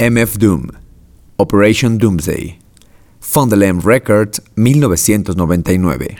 [0.00, 0.70] MF Doom,
[1.38, 2.58] Operation Doomsday,
[3.20, 6.16] Fondelem Records, 1999.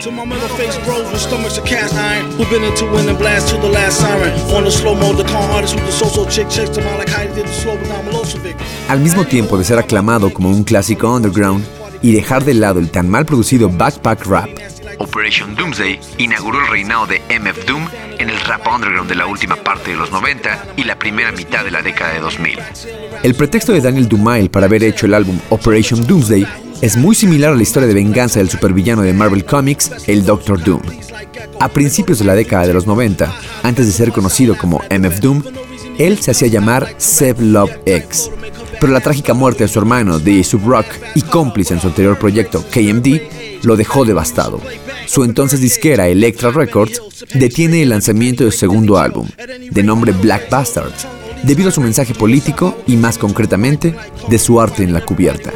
[0.00, 2.30] To my metal face bros with stomachs of cast iron.
[2.32, 4.32] Who been into win and blast to the last siren.
[4.54, 7.10] On the slow mode, the con artist with the so-so chick checks them out like
[7.10, 8.56] Heidi did the slow down Milosevic
[8.88, 11.66] Al mismo tiempo de ser aclamado como un clásico underground
[12.02, 14.50] y dejar de lado el tan mal producido backpack rap,
[14.98, 19.56] Operation Doomsday inauguró el reinado de MF Doom en el rap underground de la última
[19.56, 22.58] parte de los 90 y la primera mitad de la década de 2000.
[23.22, 26.46] El pretexto de Daniel Dumail para haber hecho el álbum Operation Doomsday
[26.82, 30.62] es muy similar a la historia de venganza del supervillano de Marvel Comics, el Doctor
[30.62, 30.82] Doom.
[31.60, 35.42] A principios de la década de los 90, antes de ser conocido como MF Doom,
[35.98, 38.30] él se hacía llamar Seb Love X.
[38.82, 42.64] Pero la trágica muerte de su hermano, The Subrock, y cómplice en su anterior proyecto,
[42.68, 44.60] KMD, lo dejó devastado.
[45.06, 47.00] Su entonces disquera, Electra Records,
[47.32, 49.28] detiene el lanzamiento de su segundo álbum,
[49.70, 51.06] de nombre Black Bastards,
[51.44, 53.94] debido a su mensaje político y más concretamente,
[54.26, 55.52] de su arte en la cubierta.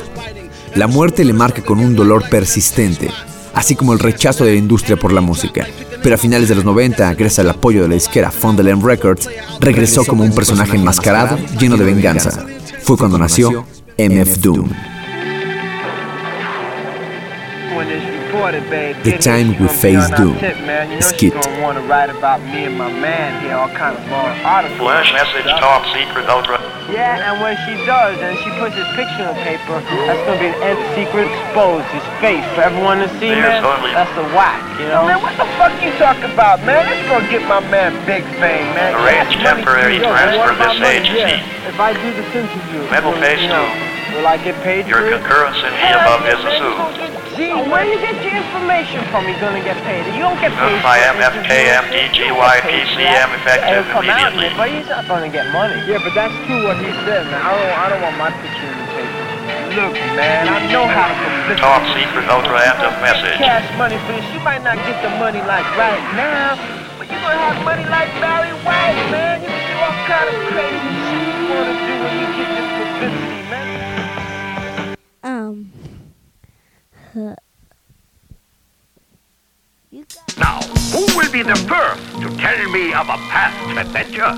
[0.77, 3.11] La muerte le marca con un dolor persistente,
[3.55, 5.67] así como el rechazo de la industria por la música.
[6.01, 10.05] Pero a finales de los 90, gracias al apoyo de la disquera Fondelem Records, regresó
[10.05, 12.47] como un personaje enmascarado, lleno de venganza.
[12.87, 13.65] Fue cuando nació
[13.99, 14.96] MF Doom.
[18.47, 20.39] The time we face doom.
[21.03, 21.35] Skit.
[24.79, 26.63] Flash message top secret ultra.
[26.87, 30.47] Yeah, and when she does, and she puts his picture on paper, that's gonna be
[30.47, 33.67] an end secret exposed, his face for everyone to see, man.
[33.67, 35.11] That's the whack, you know.
[35.11, 36.87] Man, what the fuck you talking about, man?
[36.87, 38.95] It's gonna get my man big fame, man.
[39.03, 41.43] Arrange temporary transfer this agency.
[41.67, 43.67] If I do this interview, Metal face you know,
[44.15, 45.19] will I get paid Your for it?
[45.19, 47.26] concurrence in the above is assumed.
[47.37, 49.29] Gee, where you get your information from?
[49.29, 50.09] You're gonna get paid.
[50.17, 50.81] You don't get paid.
[50.81, 55.77] I am FKMDGYPCM effective It'll come out, but he's not gonna get money.
[55.85, 57.45] Yeah, but that's true what he said, man.
[57.45, 59.21] I don't, I don't want my picture in the paper.
[59.77, 61.61] Look, man, I know how to publicity.
[61.61, 63.37] Top secret ultra end of message.
[63.37, 64.25] Cash money for this.
[64.33, 66.57] You might not get the money like right now,
[66.97, 69.45] but you're gonna have money like Barry White, man.
[69.45, 72.65] You can do all kind of crazy shit you wanna do when you get this
[72.81, 74.97] publicity, man.
[75.21, 75.76] Um.
[77.17, 77.35] Now,
[80.93, 84.35] who will be the first to tell me of a past adventure?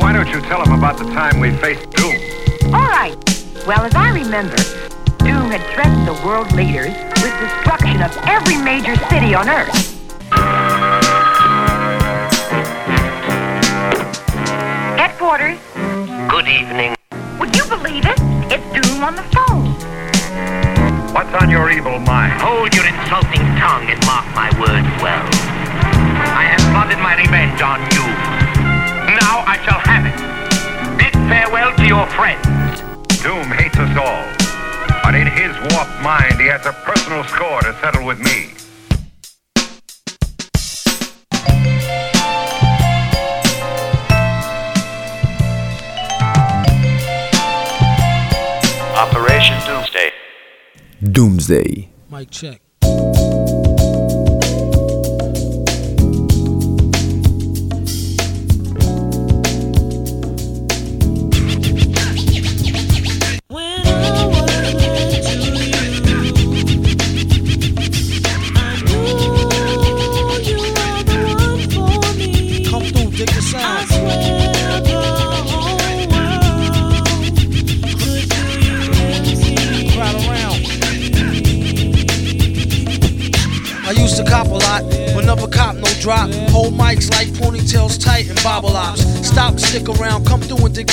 [0.00, 2.16] Why don't you tell him about the time we faced Doom?
[2.74, 3.16] All right.
[3.64, 4.56] Well, as I remember,
[5.18, 9.70] Doom had threatened the world leaders with destruction of every major city on Earth.
[14.98, 15.60] Headquarters.
[16.28, 16.96] Good evening.
[17.38, 18.18] Would you believe it?
[18.50, 19.51] It's Doom on the phone.
[21.12, 22.32] What's on your evil mind?
[22.40, 25.28] Hold your insulting tongue and mark my words well.
[26.32, 28.00] I have plotted my revenge on you.
[29.20, 30.16] Now I shall have it.
[30.96, 32.80] Bid farewell to your friends.
[33.20, 34.24] Doom hates us all.
[35.04, 38.61] But in his warped mind, he has a personal score to settle with me.
[51.12, 51.90] Doomsday.
[52.10, 52.62] Mic check.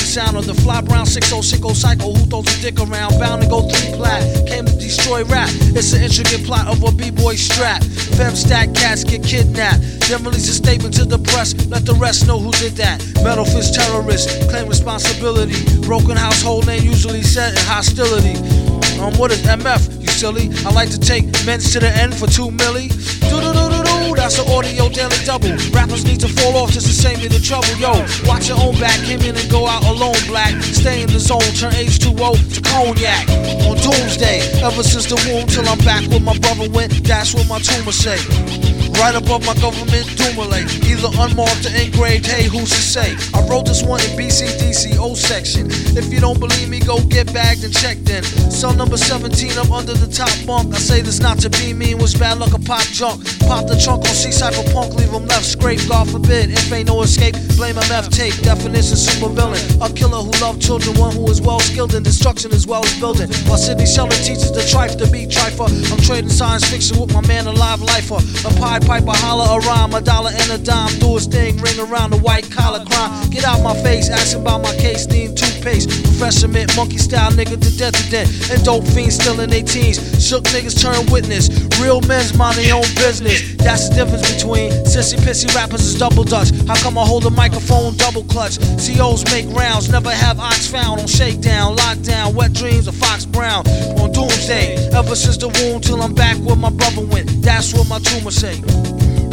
[0.10, 2.16] Sound of the fly brown 6060 cycle.
[2.16, 3.20] Who throws a dick around?
[3.22, 4.26] Bound to go three plat.
[4.48, 5.50] Came to destroy rap.
[5.78, 7.84] It's an intricate plot of a b-boy strap.
[8.18, 9.82] Fem stack cats get kidnapped.
[10.10, 11.54] Then release a statement to the press.
[11.68, 12.98] Let the rest know who did that.
[13.24, 15.54] Metal fist terrorists claim responsibility.
[15.86, 18.34] Broken household name usually set in hostility.
[18.98, 20.02] Um, what is MF?
[20.02, 20.50] You silly.
[20.66, 22.90] I like to take men's to the end for two milli.
[24.30, 25.58] That's audio daily double.
[25.74, 27.74] Rappers need to fall off just to save me the trouble.
[27.82, 27.90] Yo,
[28.30, 28.94] watch your own back.
[29.02, 30.54] Came in and go out alone, black.
[30.62, 33.26] Stay in the zone, turn H2O to cognac.
[33.66, 36.94] On doomsday, ever since the womb till I'm back with my brother went.
[37.04, 38.22] That's what my tumor say.
[39.02, 42.28] Right above my government Dumile, either unmarked or engraved.
[42.28, 43.16] Hey, who's to say?
[43.34, 45.68] I wrote this one in BCDC O section.
[45.96, 48.24] If you don't believe me, go get bagged and checked in.
[48.52, 50.76] Cell number 17, I'm under the top bunk.
[50.76, 53.24] I say this not to be mean, was bad luck a pop junk.
[53.50, 55.82] Pop the trunk on C cypher punk, leave him left scrape.
[55.90, 58.38] God forbid, if ain't no escape, blame MF tape.
[58.46, 59.58] Definition super villain.
[59.82, 62.94] A killer who loved children, one who is well skilled in destruction as well as
[63.00, 63.28] building.
[63.50, 65.66] While Sidney Sheldon teaches the trife to be trifer.
[65.66, 68.22] I'm trading science fiction with my man, a live lifer.
[68.46, 70.94] A pie pipe, piper, holler a rhyme, a dollar and a dime.
[71.00, 73.32] Do his thing, ring around the white collar crime.
[73.32, 75.90] Get out my face, asking about my case, need toothpaste.
[76.06, 78.30] Professor Mint, monkey style nigga to death to death.
[78.54, 79.98] And dope fiends still in their teens.
[80.22, 81.50] Shook niggas turn witness.
[81.82, 83.39] Real men's mind their own business.
[83.58, 86.50] That's the difference between sissy pissy rappers is double dutch.
[86.68, 88.58] How come I hold a microphone double clutch?
[88.80, 93.68] COs make rounds, never have ox found on shakedown, lockdown, wet dreams of Fox Brown
[94.00, 94.76] on doomsday.
[94.94, 97.30] Ever since the womb till I'm back where my brother went.
[97.42, 98.62] That's what my tumor say.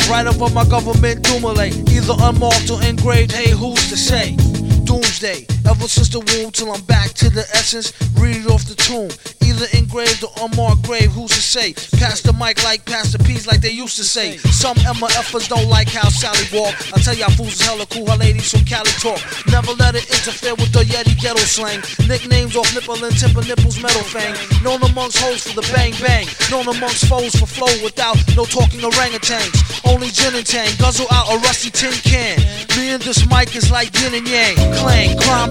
[0.09, 3.33] Right above my government Dumile, either unmarked or engraved.
[3.33, 4.37] Hey, who's to say?
[4.85, 7.93] Doomsday, ever since the womb till I'm back to the essence.
[8.19, 9.11] Read it off the tomb,
[9.43, 11.13] either engraved or unmarked grave.
[11.13, 11.75] Who's to say?
[11.99, 14.37] Pass the mic like Pastor P's, like they used to say.
[14.55, 16.75] Some MFers don't like how Sally walk.
[16.95, 19.21] I tell y'all fools is hella cool, her ladies from Cali talk.
[19.49, 21.83] Never let it interfere with the Yeti ghetto slang.
[22.09, 24.35] Nicknames off nipple and of nipples, metal fang.
[24.63, 26.27] Known amongst hoes for the bang bang.
[26.51, 29.55] Known amongst foes for flow without no talking orangutans.
[29.85, 32.39] Only gin and tang, guzzle out a rusty tin can.
[32.77, 34.57] Me and this mic is like yin and yang.
[34.79, 35.51] Clang, crime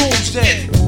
[0.00, 0.79] Doomsday.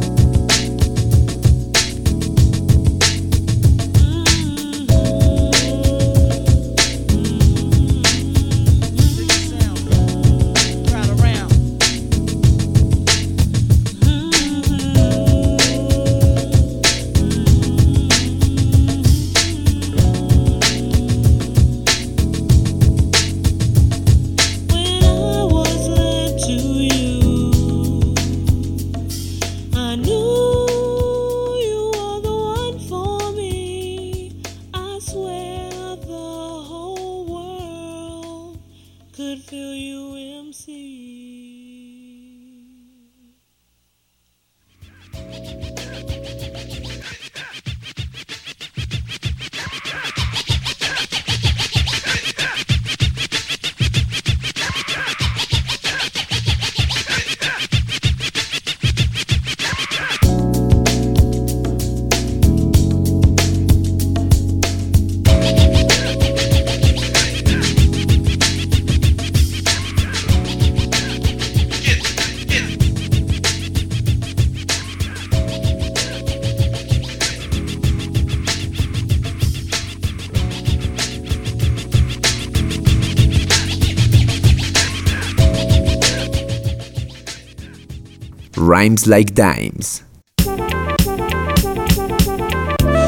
[88.82, 90.02] Rhymes Like Dimes.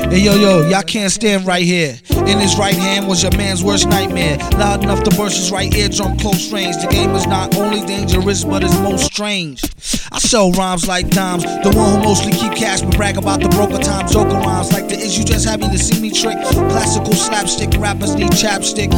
[0.06, 1.98] Hey yo yo, y'all can't stand right here.
[2.28, 4.38] In his right hand was your man's worst nightmare.
[4.52, 6.76] Loud enough to burst his right eardrum close range.
[6.76, 9.64] The game is not only dangerous, but it's most strange.
[10.12, 13.48] I sell rhymes like dimes, the one who mostly keep cash but brag about the
[13.48, 14.06] broker time.
[14.06, 16.38] Joker rhymes like the is you just happy to see me trick.
[16.70, 18.92] Classical slapstick rappers need chapstick.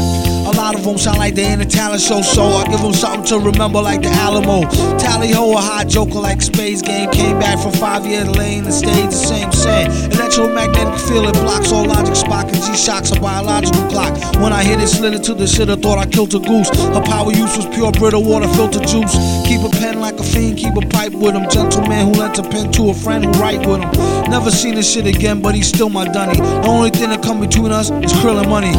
[0.57, 2.95] A lot of them sound like they in a talent show, so I give them
[2.95, 4.65] something to remember like the Alamo.
[4.97, 7.11] Tally ho, a hot joker like Space Game.
[7.11, 9.91] Came back from five year lane and stayed the same same.
[10.13, 12.15] Electromagnetic field, it blocks all logic.
[12.15, 14.17] Spock and G shocks a biological clock.
[14.41, 16.71] When I hit it, slid to the shit, I thought I killed a goose.
[16.71, 19.13] Her power use was pure brittle water filter juice.
[19.45, 21.51] Keep a pen like a fiend, keep a pipe with him.
[21.51, 23.93] Gentleman who lent a pen to a friend who write with him.
[24.31, 26.41] Never seen this shit again, but he's still my dunny.
[26.41, 28.73] The only thing that come between us is krill and money.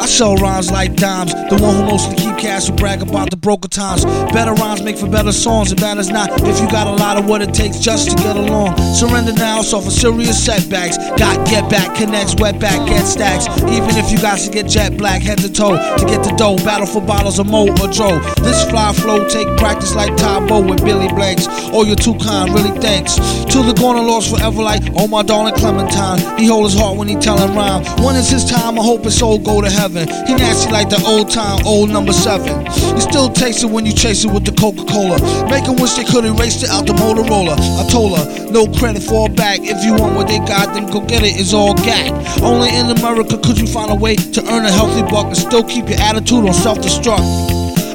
[0.00, 1.34] I sell rhymes like dimes.
[1.34, 4.04] The one who mostly keep cash who brag about the broker times.
[4.32, 5.70] Better rhymes make for better songs.
[5.70, 8.34] It matters not if you got a lot of what it takes just to get
[8.36, 8.76] along.
[8.94, 10.96] Surrender now, suffer serious setbacks.
[11.20, 13.46] Got get back, connects, wet back, get stacks.
[13.64, 16.56] Even if you got to get jet black, head to toe to get the dough.
[16.64, 18.18] Battle for bottles of Mo or Dro.
[18.40, 21.46] This fly flow take practice like Tae Bo with Billy Blanks.
[21.72, 23.16] Oh, you're too kind, really thanks.
[23.52, 26.38] To the corner lost forever like, oh my darling Clementine.
[26.38, 27.84] He hold his heart when he tellin' rhyme.
[28.02, 28.78] When is his time?
[28.78, 30.08] I hope his soul go to heaven.
[30.26, 32.29] He nasty like the old time, old number seven.
[32.30, 35.18] You still taste it when you chase it with the Coca-Cola.
[35.50, 37.58] Make 'em wish they could erase it out the Motorola.
[37.58, 39.62] I told her, no credit for a bag.
[39.64, 41.34] If you want what they got, then go get it.
[41.40, 42.14] It's all gag.
[42.40, 45.64] Only in America could you find a way to earn a healthy buck and still
[45.64, 47.26] keep your attitude on self-destruct.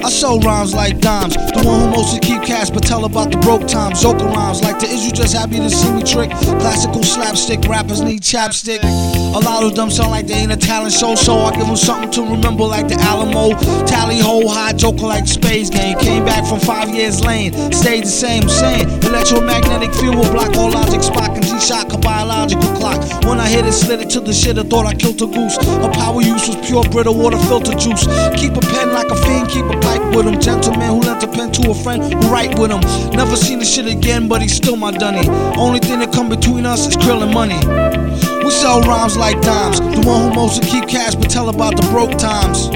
[0.03, 1.37] I sell rhymes like dimes.
[1.65, 4.03] One who mostly keep cash but tell about the broke times.
[4.03, 6.29] Zoka rhymes like the is you just happy to see me trick.
[6.61, 8.83] Classical slapstick rappers need chapstick.
[8.83, 11.75] A lot of them sound like they ain't a talent show, so I give them
[11.75, 13.57] something to remember like the Alamo.
[13.87, 15.97] Tally ho, high joker like Space Game.
[15.97, 18.87] Came back from five years lane, stayed the same, same.
[19.01, 23.01] Electromagnetic field will block all logic, Spock and G-Shock a biological clock.
[23.25, 25.57] When I hit it, slid it to the shit, I thought I killed a goose.
[25.57, 28.05] Her power use was pure brittle water filter juice.
[28.37, 30.39] Keep a pen like a fiend, keep a pipe with him.
[30.39, 32.81] Gentleman who lent a pen to a friend who write with him.
[33.11, 35.27] Never seen the shit again, but he's still my dunny.
[35.57, 37.59] Only thing that come between us is krill and money.
[38.43, 39.79] We sell rhymes like dimes.
[39.79, 42.69] The one who mostly keep cash but tell about the broke times.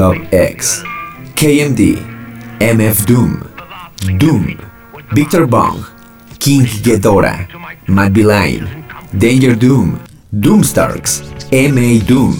[0.00, 0.82] Love X,
[1.34, 1.98] KMD,
[2.58, 3.38] MF Doom,
[4.18, 4.56] Doom,
[5.12, 5.84] Victor Bong,
[6.38, 7.46] King Ghidorah,
[7.86, 8.66] Matt Beeline,
[9.12, 9.98] Danger Doom,
[10.30, 12.02] Doomstarks, M.A.
[12.06, 12.34] Doom.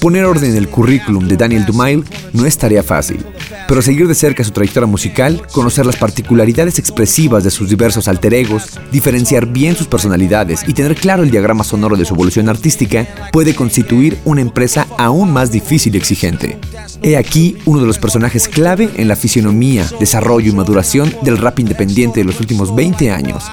[0.00, 3.24] Poner orden en el currículum de Daniel Dumail no es tarea fácil,
[3.68, 8.32] pero seguir de cerca su trayectoria musical, conocer las particularidades expresivas de sus diversos alter
[8.32, 13.06] egos, diferenciar bien sus personalidades y tener claro el diagrama sonoro de su evolución artística
[13.30, 16.58] puede constituir una empresa aún más difícil y exigente.
[17.02, 21.58] He aquí uno de los personajes clave en la fisionomía, desarrollo y maduración del rap
[21.58, 23.44] independiente de los últimos 20 años.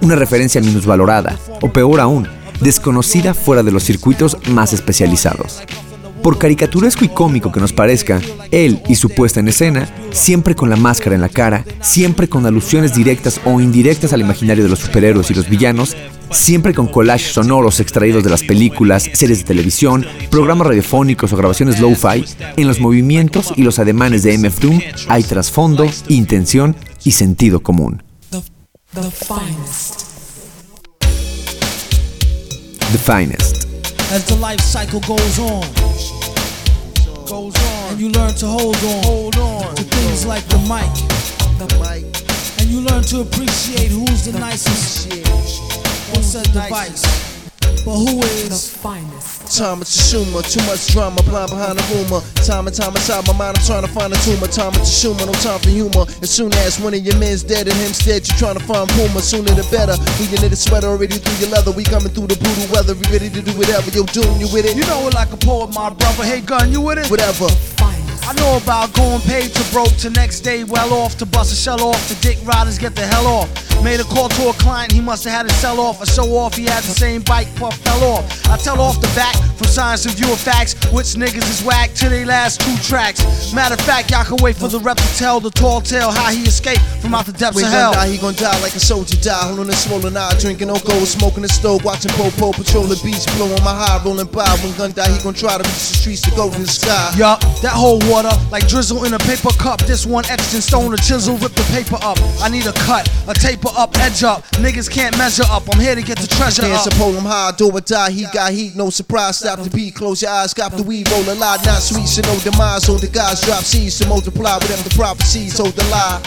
[0.00, 2.26] Una referencia minusvalorada, o peor aún,
[2.60, 5.62] desconocida fuera de los circuitos más especializados.
[6.22, 10.70] Por caricaturesco y cómico que nos parezca, él y su puesta en escena, siempre con
[10.70, 14.78] la máscara en la cara, siempre con alusiones directas o indirectas al imaginario de los
[14.78, 15.96] superhéroes y los villanos,
[16.30, 21.80] siempre con collages sonoros extraídos de las películas, series de televisión, programas radiofónicos o grabaciones
[21.80, 22.24] lo-fi,
[22.56, 28.02] en los movimientos y los ademanes de MF Doom hay trasfondo, intención y sentido común.
[28.94, 30.02] The finest.
[32.92, 33.51] The Finest.
[34.12, 35.62] As the life cycle goes on,
[37.24, 39.74] goes on, and you learn to hold on, hold on.
[39.74, 40.92] To things like the mic,
[41.56, 42.04] the mic,
[42.60, 45.08] and you learn to appreciate who's the nicest.
[45.08, 47.02] on the device.
[47.86, 49.41] But who is the finest?
[49.52, 52.24] Time it's a Schumer, too much drama, blind behind the rumor.
[52.40, 54.48] Time and time inside my mind, I'm trying to find a tumor.
[54.48, 56.08] Time it's a Schumer, no time for humor.
[56.24, 58.88] As soon as one of your men's dead and him's dead, you trying to find
[58.96, 59.20] Puma.
[59.20, 59.92] Sooner the better.
[60.16, 61.70] We in the sweater already through your leather.
[61.70, 62.96] We coming through the brutal weather.
[62.96, 63.92] We ready to do whatever.
[63.92, 64.72] Yo, doing you with it?
[64.72, 66.24] You know it like a poet, my brother.
[66.24, 67.12] Hey, gun, you with it?
[67.12, 67.52] Whatever.
[68.24, 71.56] I know about going paid to broke to next day well off to bust a
[71.56, 73.50] shell off to dick riders get the hell off.
[73.82, 76.00] Made a call to a client, he must have had to sell off.
[76.00, 78.46] A show off, he had the same bike, puff fell off.
[78.46, 81.92] I tell off the back from science and view of facts, which niggas is whack
[81.94, 83.52] to they last two tracks.
[83.52, 86.30] Matter of fact, y'all can wait for the rep to tell the tall tale how
[86.30, 87.92] he escaped from out the depths of he hell.
[87.92, 89.48] die, he gon' die like a soldier die.
[89.48, 93.26] Holding a swollen eye, drinking no gold, smoking the stove, watching Popo patrol the beach,
[93.34, 94.46] blowing my high, rolling by.
[94.62, 97.10] When gun die, he gon' try to reach the streets to go to the sky.
[97.18, 99.80] Yup, that whole water like drizzle in a paper cup.
[99.88, 102.20] This one etched in stone, a chisel, rip the paper up.
[102.44, 104.44] I need a cut, a taper up, edge up.
[104.60, 105.64] Niggas can't measure up.
[105.72, 108.10] I'm here to get the treasure up, hold him high, do or die.
[108.10, 109.38] He got heat, no surprise.
[109.38, 112.20] Stop the beat, close your eyes, got the weed, roll a lot, not sweet, so
[112.22, 112.84] no demise.
[112.84, 114.54] Hold the guys, drop seeds to multiply.
[114.60, 116.20] Whatever the prophecies, hold the lie.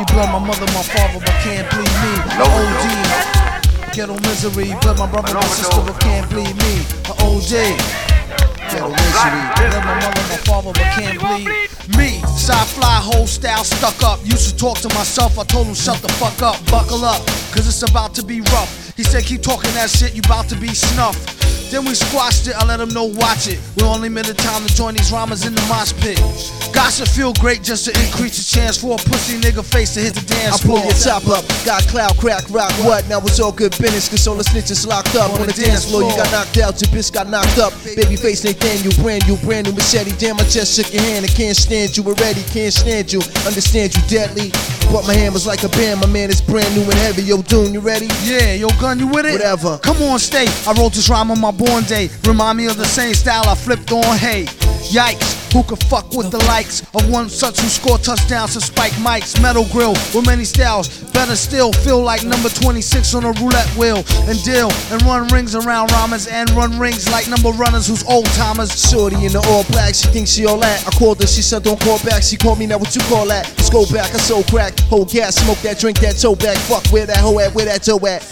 [0.00, 2.12] He blow my mother, my father, but can't bleed me.
[2.40, 3.92] No, OD.
[3.92, 6.80] Ghetto misery, blood my brother, my sister, but can't bleed me.
[7.04, 8.13] A OD.
[8.74, 11.48] Blood my mother, my father, but can't bleed
[11.96, 12.20] me.
[12.36, 14.18] Side fly, whole style stuck up.
[14.24, 17.66] Used to talk to myself, I told him shut the fuck up, buckle up, cause
[17.66, 18.83] it's about to be rough.
[18.96, 21.44] He said keep talking that shit, you about to be snuffed.
[21.74, 23.58] Then we squashed it, I let him know watch it.
[23.74, 26.22] We only made the time to join these rhymers in the mosh pit.
[26.70, 30.00] God should feel great just to increase the chance for a pussy nigga face to
[30.00, 30.78] hit the dance floor.
[30.78, 33.02] I pull your top up, got cloud, crack, rock, what?
[33.08, 35.34] Now it's all good business, cause all the snitches locked up.
[35.40, 37.72] On the dance floor, you got knocked out, your bitch got knocked up.
[37.98, 40.14] Babyface Nathaniel, brand new, brand new machete.
[40.22, 43.18] Damn, I just shook your hand, I can't stand you already, can't stand you.
[43.42, 44.54] Understand you deadly.
[44.94, 47.22] But my hand was like a band, my man is brand new and heavy.
[47.22, 48.06] Yo, Doom, you ready?
[48.22, 49.32] Yeah, yo, gun, you with it?
[49.32, 49.78] Whatever.
[49.78, 50.46] Come on, stay.
[50.68, 52.10] I wrote this rhyme on my born day.
[52.26, 54.18] Remind me of the same style I flipped on.
[54.18, 54.44] Hey,
[54.92, 55.44] yikes.
[55.54, 59.40] Who could fuck with the likes of one such who scored touchdowns to spike mics?
[59.40, 60.88] Metal grill with many styles.
[61.12, 64.02] Better still, feel like number 26 on a roulette wheel.
[64.26, 68.26] And deal and run rings around rhymers and run rings like number runners who's old
[68.34, 68.74] timers.
[68.90, 70.84] Shorty in the all black, she thinks she all that.
[70.88, 72.24] I called her, she said don't call back.
[72.24, 73.46] She called me, now what you call that?
[73.56, 74.76] Let's go back, I so crack.
[74.90, 76.56] Hold gas, smoke that, drink that, toe back.
[76.66, 78.22] Fuck, where that hoe at, where that toe at?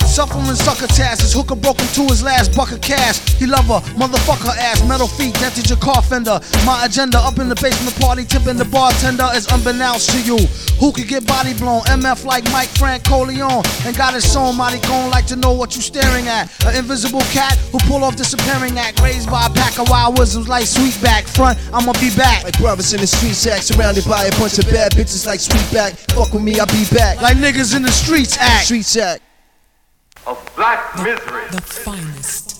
[0.43, 3.21] Shuffling sucker task, his hooker broke him to his last buck of cash.
[3.39, 6.41] He love her, motherfucker ass, metal feet, dented your car fender.
[6.67, 10.39] My agenda up in the basement party, tipping the bartender is unbeknownst to you.
[10.81, 11.83] Who could get body blown?
[11.83, 13.63] MF like Mike Frank Coleon.
[13.87, 16.51] And got his song, mighty gon' like to know what you staring at.
[16.67, 20.49] An invisible cat who pull off disappearing act, raised by a pack of wild wisdoms
[20.49, 21.23] like Sweetback.
[21.29, 22.43] Front, I'ma be back.
[22.43, 25.95] Like brothers in the streets act, surrounded by a bunch of bad bitches like Sweetback.
[26.15, 27.23] Fuck with me, I'll be back.
[27.23, 28.67] Like niggas in the streets act.
[28.67, 29.23] Streets act.
[30.25, 31.47] Of black misery.
[31.51, 32.52] The finest.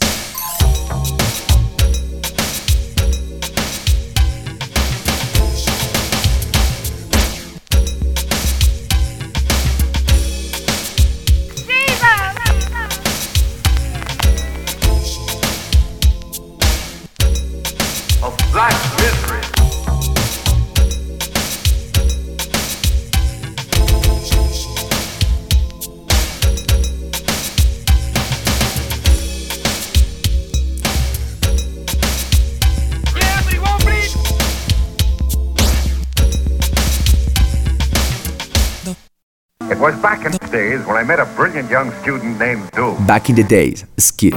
[39.83, 43.05] Was back in the days when I met a brilliant young student named Doom.
[43.05, 44.33] Back in the days, Skit.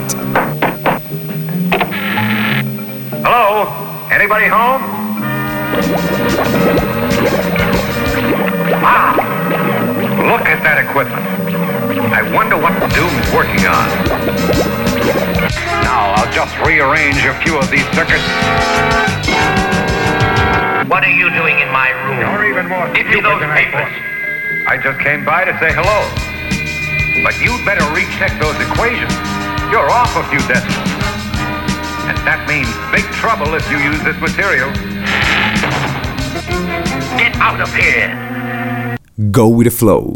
[3.22, 3.70] Hello?
[4.10, 4.82] Anybody home?
[8.82, 9.14] Ah!
[10.26, 11.22] Look at that equipment.
[12.10, 13.86] I wonder what Doom's working on.
[15.86, 18.26] Now I'll just rearrange a few of these circuits.
[20.90, 22.34] What are you doing in my room?
[22.34, 24.15] You're even more Give me stupid those than I papers.
[24.66, 24.72] Thought.
[24.72, 26.10] I just came by to say hello.
[27.24, 29.14] But you'd better recheck those equations.
[29.72, 30.92] You're off a few decimals.
[32.06, 34.72] And that means big trouble if you use this material.
[37.18, 38.98] Get out of here.
[39.32, 40.16] Go with the flow.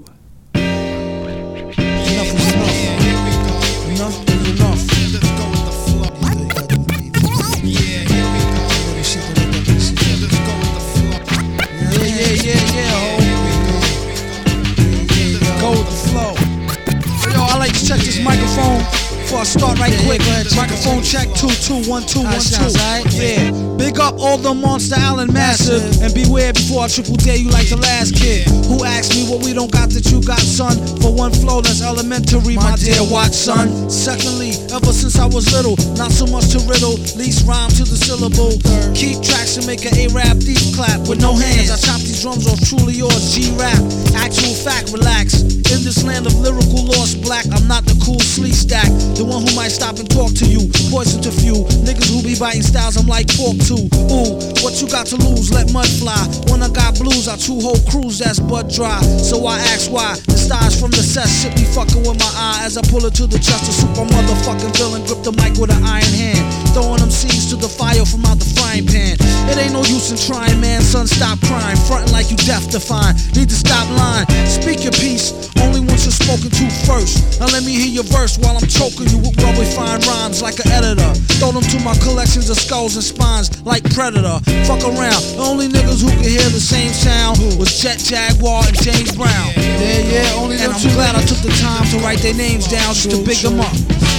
[19.30, 20.26] Before I start right quick.
[20.26, 22.66] Microphone Microphone check two two one two one two.
[23.14, 23.54] Yeah.
[23.78, 25.86] Big up all the Monster Island massive.
[26.02, 28.50] And beware before I triple dare you like the last kid.
[28.66, 30.74] Who asked me what we don't got that you got, son?
[30.98, 33.70] For one flow that's elementary, my dear Watson.
[33.86, 38.02] Secondly, ever since I was little, not so much to riddle, least rhyme to the
[38.02, 38.58] syllable.
[38.98, 41.70] Keep tracks and make an A-rap deep clap with no hands.
[41.70, 43.78] I chop these drums off truly yours, G-rap.
[44.18, 45.46] Actual fact, relax.
[45.70, 48.90] In this land of lyrical lost black, I'm not the cool sleep stack.
[49.20, 50.72] The one who might stop and talk to you.
[50.88, 51.68] Poison to few.
[51.84, 53.92] Niggas who be biting styles, I'm like pork too.
[54.08, 55.52] Ooh, what you got to lose?
[55.52, 56.16] Let mud fly.
[56.48, 58.96] When I got blues, I two whole crews that's butt dry.
[59.20, 60.16] So I ask why.
[60.24, 63.14] The stars from the set shit be fucking with my eye as I pull it
[63.20, 63.68] to the chest.
[63.68, 66.40] A super motherfucking villain grip the mic with an iron hand.
[66.72, 69.20] Throwing them seeds to the fire from out the frying pan.
[69.52, 70.80] It ain't no use in trying, man.
[70.80, 71.76] Son, stop crying.
[71.92, 73.20] Frontin' like you deaf to find.
[73.36, 74.32] Need to stop lying.
[74.48, 75.36] Speak your piece.
[75.60, 77.20] Only once you're spoken to first.
[77.44, 80.60] Now let me hear your verse while I'm choking you with well refined rhymes like
[80.60, 81.12] an editor.
[81.40, 84.40] Throw them to my collections of skulls and spines like Predator.
[84.66, 85.22] Fuck around.
[85.36, 89.50] The only niggas who can hear the same sound was Jet Jaguar and James Brown.
[89.58, 92.68] Yeah, yeah, only And I'm too glad I took the time to write their names
[92.68, 93.74] down just to big them up.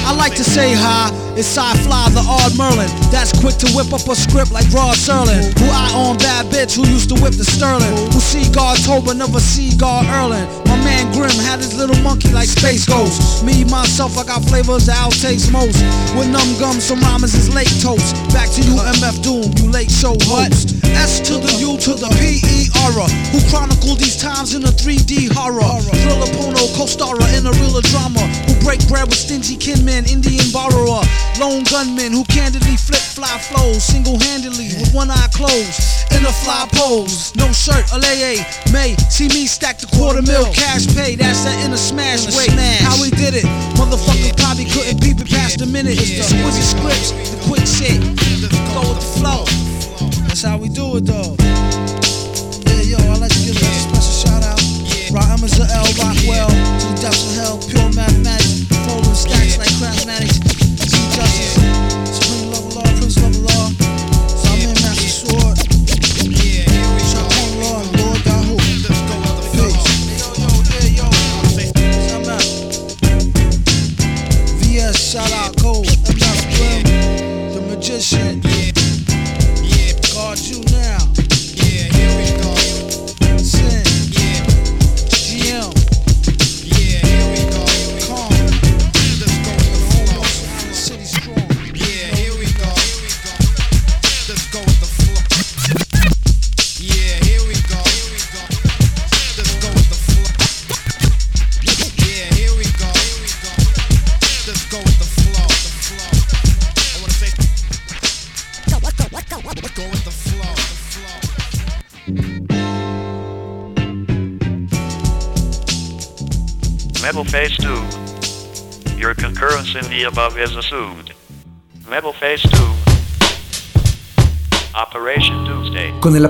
[0.04, 2.88] I like to say hi, it's Sci Fly, the odd Merlin.
[3.12, 5.52] That's quick to whip up a script like Rod Serling.
[5.60, 7.92] Who I own bad bitch who used to whip the Sterling.
[8.12, 10.46] Who see God but never see God Erling.
[10.66, 13.44] My man Grim had his little monkey like Space Ghost.
[13.44, 14.42] Me, myself, I got
[14.80, 15.82] flavors that taste most.
[16.16, 18.14] With numb gum, some rhymes is late toast.
[18.32, 20.76] Back to you, MF Doom, you late show host.
[20.84, 23.08] S to the U to the P E R.
[23.32, 25.80] Who chronicle these times in a 3D horror.
[26.02, 28.20] Thriller Pono, co-starrer in a real drama.
[28.48, 31.02] Who break bread with stingy kinmen, Indian borrower.
[31.38, 35.80] Lone gunman who candidly flip fly flows single-handedly with one eye closed.
[36.12, 40.44] In a fly pose, no shirt, a lay May see me stack the quarter mil
[40.52, 41.14] cash pay.
[41.14, 42.50] That's that in a smash way.
[42.82, 43.46] How we did it,
[43.78, 45.96] motherfucker probably couldn't peep it past a minute.
[45.96, 48.00] The exquisite scripts, the quick shit,
[48.74, 49.44] go with the flow.
[50.26, 51.89] That's how we do it though.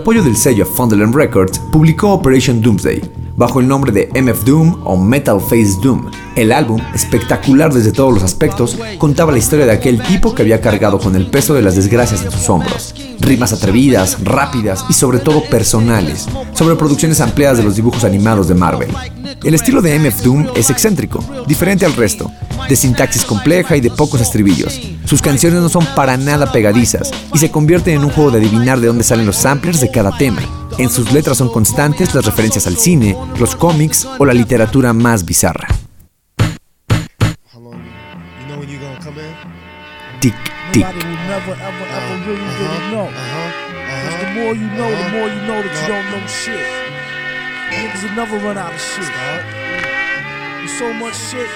[0.00, 3.02] Apoyo del sello Funderland Records, publicó Operation Doomsday,
[3.36, 6.10] bajo el nombre de MF Doom o Metal Face Doom.
[6.36, 10.62] El álbum, espectacular desde todos los aspectos, contaba la historia de aquel tipo que había
[10.62, 12.94] cargado con el peso de las desgracias en sus hombros.
[13.20, 18.54] Rimas atrevidas, rápidas y sobre todo personales, sobre producciones ampliadas de los dibujos animados de
[18.54, 19.19] Marvel.
[19.42, 22.30] El estilo de MF Doom es excéntrico, diferente al resto,
[22.68, 24.78] de sintaxis compleja y de pocos estribillos.
[25.06, 28.80] Sus canciones no son para nada pegadizas y se convierten en un juego de adivinar
[28.80, 30.42] de dónde salen los samplers de cada tema.
[30.76, 35.24] En sus letras son constantes las referencias al cine, los cómics o la literatura más
[35.24, 35.68] bizarra.
[40.20, 40.34] Tic,
[40.72, 40.86] tic.
[47.70, 49.06] Niggas never run out of shit.
[49.06, 51.50] There's so much shit,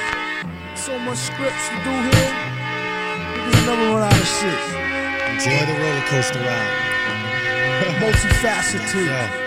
[0.74, 2.32] so much scripts to do here.
[3.34, 4.60] Niggas never run out of shit.
[5.34, 6.94] Enjoy the roller coaster ride.
[8.00, 9.08] Multifaceted.
[9.08, 9.43] uh-huh.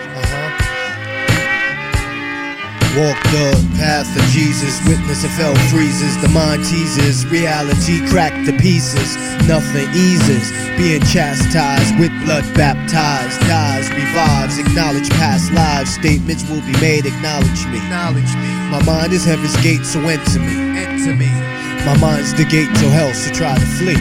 [2.98, 8.52] Walk the path of Jesus, witness if hell freezes, the mind teases, reality cracked to
[8.58, 9.14] pieces,
[9.46, 16.74] nothing eases, being chastised with blood baptized, dies, revives, acknowledge past lives, statements will be
[16.82, 18.50] made, acknowledge me, acknowledge me.
[18.66, 21.30] My mind is heaven's gate, so enter me, enter me.
[21.86, 23.94] My mind's the gate to hell, so try to flee.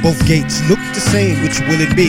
[0.00, 2.08] Both gates look the same, which will it be?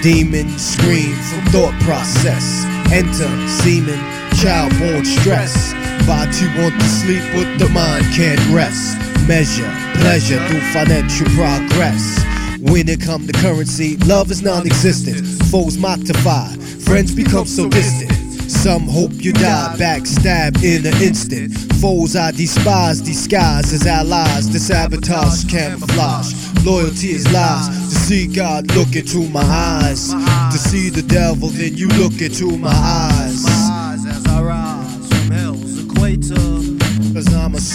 [0.00, 2.64] Demons scream from thought process.
[2.88, 3.28] Enter
[3.60, 4.00] semen,
[4.42, 5.72] child born stress.
[6.06, 8.96] Body want to sleep, but the mind can't rest.
[9.26, 12.24] measure pleasure through financial progress.
[12.60, 15.26] When it come to currency, love is non-existent.
[15.50, 16.14] Foes mock to
[16.84, 18.12] friends become so distant.
[18.48, 21.52] Some hope you die, backstab in an instant.
[21.80, 24.50] Foes I despise, disguise as allies.
[24.50, 26.32] The sabotage camouflage.
[26.64, 27.68] Loyalty is lies.
[27.68, 30.12] To see God look into my eyes.
[30.52, 33.37] To see the devil, then you look into my eyes.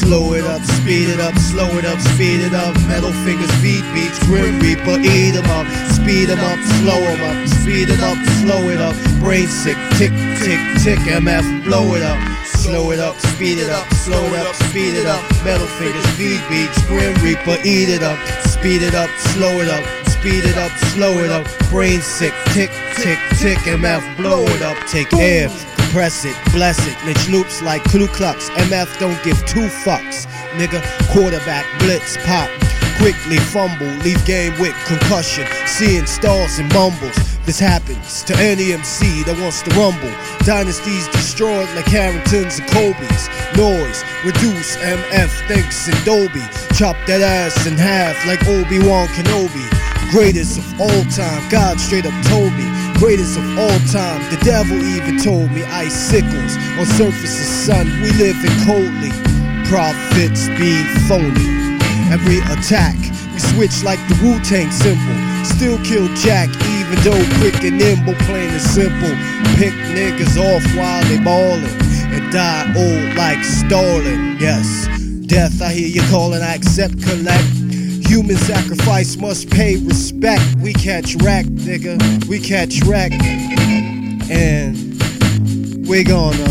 [0.03, 2.75] Slow it up, speed it up, slow it up, speed it up.
[2.87, 5.67] Metal fingers, feet beats, grim reaper, eat 'em up.
[5.91, 8.95] Speed 'em up, slow 'em up, speed 'em up, slow it up.
[9.19, 10.11] Brain sick, tick,
[10.43, 12.19] tick, tick, MF, blow it up.
[12.63, 15.21] Slow it up, speed it up, slow it up, speed it up.
[15.43, 18.17] Metal fingers, feet beats, grim reaper, eat it up.
[18.45, 21.45] Speed it up, slow it up, speed it up, slow it up.
[21.69, 24.77] Brain sick, tick, tick, tick, MF, blow it up.
[24.87, 25.49] Take air,
[25.93, 26.97] compress it, bless it.
[27.05, 28.49] Mitch loops like Ku Klux.
[28.49, 30.25] MF don't give two fucks.
[30.57, 30.81] Nigga,
[31.13, 32.49] quarterback, blitz, pop.
[32.97, 35.45] Quickly fumble, leave game with concussion.
[35.67, 37.15] Seeing stars and mumbles.
[37.45, 40.09] This happens to any MC that wants to rumble.
[40.47, 43.29] Dynasties destroyed like Carringtons and Colbys.
[43.55, 46.41] Noise, reduce, MF, thanks and Dolby.
[46.73, 49.69] Chop that ass in half like Obi-Wan Kenobi.
[50.09, 52.72] Greatest of all time, God straight up told me.
[52.99, 55.63] Greatest of all time, the devil even told me.
[55.63, 59.11] Icicles on surface of sun, we live in coldly.
[59.67, 61.79] Prophets being phony.
[62.11, 62.95] Every attack,
[63.33, 65.17] we switch like the Wu Tang symbol.
[65.43, 69.13] Still kill Jack, even though quick and nimble, plain and simple.
[69.57, 71.65] Pick niggas off while they ballin'
[72.13, 74.37] and die old like Stalin.
[74.39, 74.87] Yes,
[75.25, 77.62] death, I hear you calling, I accept, collect.
[78.13, 80.43] Human sacrifice must pay respect.
[80.61, 81.97] We catch rack, nigga.
[82.27, 83.11] We catch rack.
[84.29, 84.77] And
[85.87, 86.47] we gonna,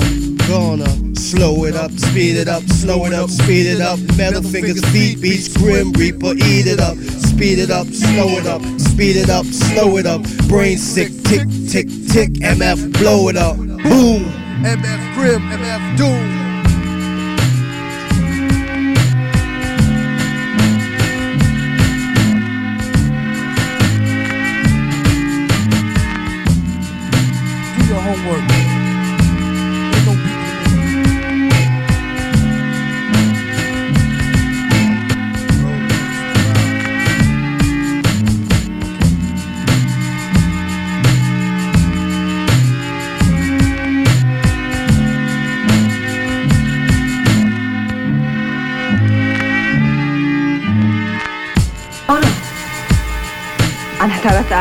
[0.48, 4.00] gonna slow it up, speed it up, slow it up, speed it up.
[4.16, 6.96] Metal fingers, feet beats, grim reaper, eat it up.
[6.96, 10.20] Speed it up, slow it up, speed it up, slow it up.
[10.48, 13.56] Brain sick, tick, tick, tick, MF, blow it up.
[13.56, 14.24] Boom.
[14.64, 16.51] MF Grim, MF Doom.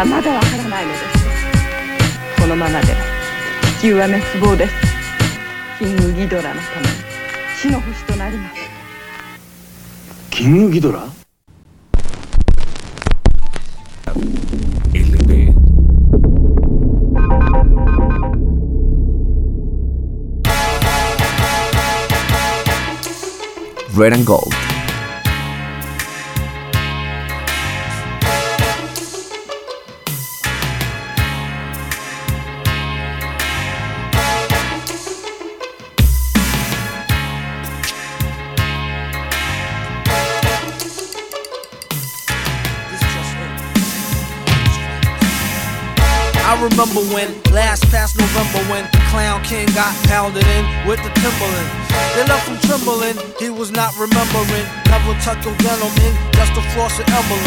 [0.02, 1.04] はまだわからないのです
[2.42, 2.98] このままでは
[3.80, 4.74] 地球は滅亡です
[5.78, 6.94] キングギドラのために
[7.56, 8.56] 死の星となります
[10.32, 11.06] キングギドラ
[14.94, 15.54] LP
[23.94, 24.71] Red and Gold.
[47.02, 51.70] Remember when, last past November, when Clown King got pounded in with the Timberland.
[52.16, 54.66] They left him trembling, he was not remembering.
[54.88, 57.42] Never tuck your denim in, just a frosted emblem.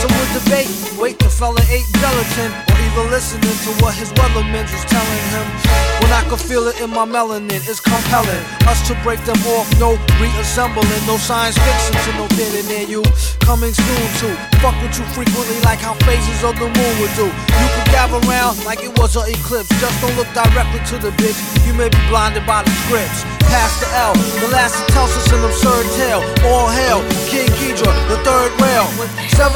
[0.00, 4.64] Some would debate, wait, the fella ate gelatin, or even listening to what his weathermen
[4.70, 5.81] was telling him.
[6.12, 8.44] When I can feel it in my melanin, it's compelling.
[8.68, 13.02] Us to break them off, no reassembling, no science fiction to no theater near you.
[13.40, 14.28] Coming soon to
[14.60, 17.24] fuck with you frequently, like how phases of the moon would do.
[17.24, 19.72] You can gather around like it was an eclipse.
[19.80, 21.40] Just don't look directly to the bitch.
[21.64, 23.24] You may be blinded by the scripts.
[23.48, 26.22] Past the L, the last that tells us an absurd tale.
[26.46, 28.86] All hail, King Geedorah, the third rail.
[29.34, 29.50] 700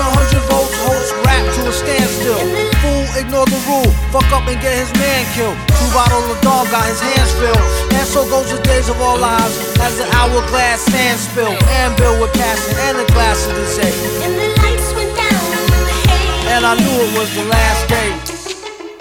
[0.51, 2.40] volts, host rap to a standstill.
[2.83, 3.90] Fool, ignore the rule.
[4.11, 5.57] Fuck up and get his man killed.
[5.77, 7.62] Two bottle of dog got his hands filled.
[7.92, 11.55] And so goes the days of our lives as the hourglass stands still.
[11.81, 13.92] And Bill with passion and a glass of the say.
[14.25, 15.44] And the lights went down.
[16.53, 18.11] And I knew it was the last day.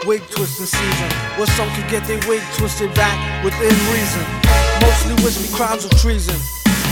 [0.06, 4.45] Wig twisting season, where some could get their wig twisted back within reason.
[4.86, 6.38] Mostly whiskey crimes of treason.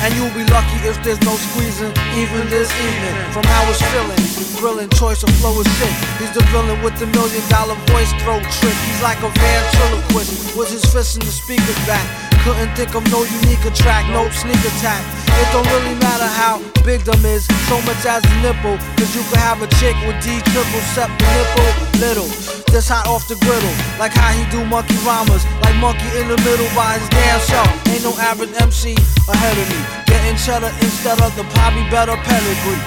[0.01, 3.15] And you'll be lucky if there's no squeezing, even this evening.
[3.32, 4.19] From how it's feeling,
[4.60, 5.93] grilling choice of flow is sick.
[6.17, 8.75] He's the villain with the million dollar voice throw trick.
[8.89, 12.03] He's like a ventriloquist with his fist in the speaker's back.
[12.43, 15.06] Couldn't think of no unique track, no sneak attack.
[15.39, 18.75] It don't really matter how big them is, so much as a nipple.
[18.97, 21.69] Cause you could have a chick with D triple, except the nipple
[22.01, 22.62] little.
[22.74, 26.38] This hot off the griddle, like how he do monkey rhymes, like monkey in the
[26.42, 27.70] middle by his damn self.
[27.86, 28.98] Ain't no average MC
[29.30, 29.78] ahead of me.
[30.10, 32.82] Getting cheddar instead of the probably better pedigree.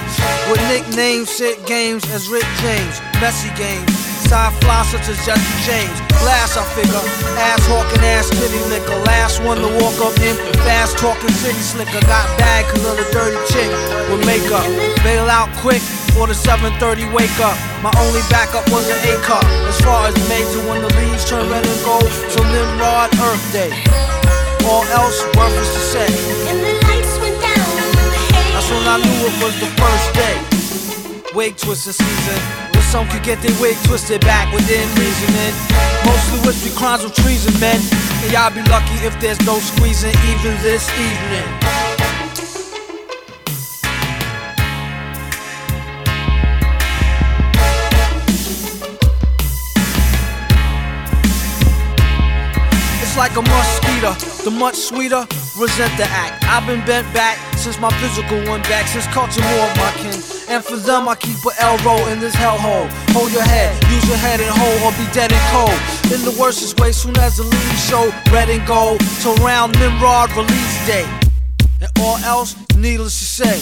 [0.51, 3.96] With nicknames, shit games as Rick James, messy games.
[4.27, 5.95] Side fly such as Jesse James.
[6.19, 6.99] Glass, I figure.
[7.39, 8.99] Ass hawking, ass kitty liquor.
[9.07, 10.35] Last one to walk up in.
[10.67, 12.03] Fast talking city slicker.
[12.03, 13.71] Got bad cause of the dirty chick
[14.11, 14.67] with makeup.
[14.99, 15.79] Bail out quick
[16.11, 17.55] for the 730 wake up.
[17.79, 19.47] My only backup was an A cup.
[19.63, 22.11] As far as made to when the leaves turn red and gold.
[22.27, 23.71] So Nimrod Earth Day.
[24.67, 26.09] All else worthless to say.
[26.51, 27.71] And the lights went down,
[28.51, 30.35] that's when I knew it was the first day.
[31.31, 32.66] Wake Wig twister season.
[32.87, 35.53] Some could get their wig twisted back within reasoning.
[36.05, 37.81] Mostly with the crimes of treason, men.
[38.23, 41.43] And y'all be lucky if there's no squeezing even this evening.
[53.03, 55.25] It's like a the much sweeter,
[55.57, 56.43] resent the act.
[56.45, 60.21] I've been bent back since my physical went back, since culture more of my kin.
[60.49, 62.87] And for them, I keep a L roll in this hellhole.
[63.17, 65.77] Hold your head, use your head and hold, or be dead and cold.
[66.13, 70.29] In the worstest way, soon as the leaves show red and gold, till round Nimrod
[70.35, 71.05] release day.
[71.81, 73.57] And all else, needless to say.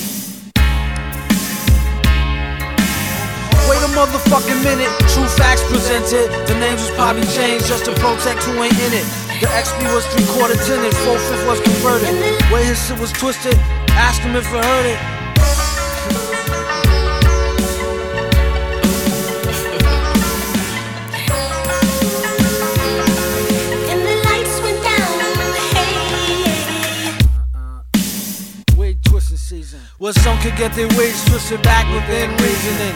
[3.70, 6.30] Wait a motherfucking minute, true facts presented.
[6.46, 9.25] The names was probably changed just to protect who ain't in it.
[9.42, 12.08] The XP was three quarter tinted, four fifth was converted.
[12.50, 13.56] Where his shit was twisted,
[13.92, 15.00] ask him if he heard it.
[28.78, 29.82] Wig twisting season.
[29.98, 32.96] Where some could get their wigs twisted back within reasoning.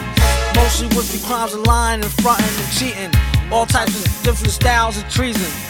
[0.56, 3.12] Mostly with the crimes of lying and fronting and cheating.
[3.52, 5.69] All types of different styles of treason.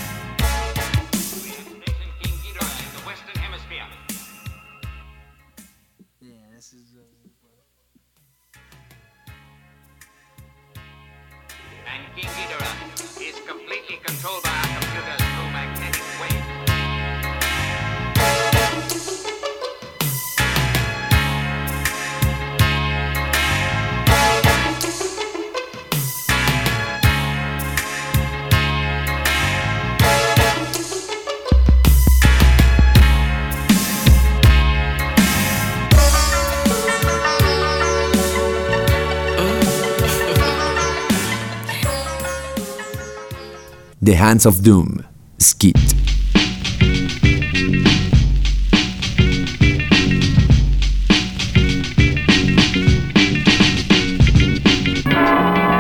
[44.11, 45.07] The Hands of Doom,
[45.39, 45.77] Skit.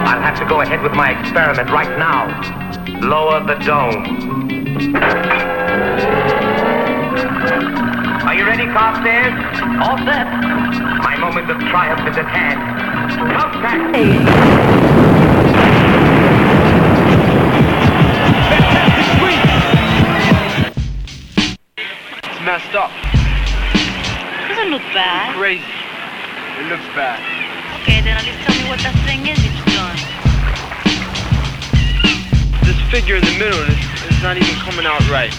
[0.07, 2.29] I'll have to go ahead with my experiment right now.
[3.01, 4.07] Lower the dome.
[8.29, 9.35] Are you ready, Carstairs?
[9.83, 10.29] All set.
[11.03, 12.61] My moment of triumph is at hand.
[13.33, 13.97] Contact!
[13.97, 14.90] It's
[22.75, 22.91] up.
[24.47, 25.35] Doesn't look bad.
[25.35, 25.65] Crazy.
[26.61, 27.19] It looks bad.
[27.83, 29.99] Okay, then at least tell me what that thing is you've done.
[32.63, 35.33] This figure in the middle is, is not even coming out right.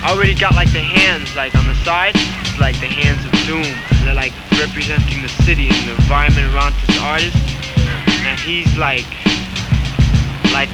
[0.00, 3.32] I already got like the hands like on the side, it's like the hands of
[3.44, 3.66] doom.
[4.06, 7.36] They're like representing the city and the environment around this artist.
[8.24, 9.04] And he's like
[10.54, 10.72] like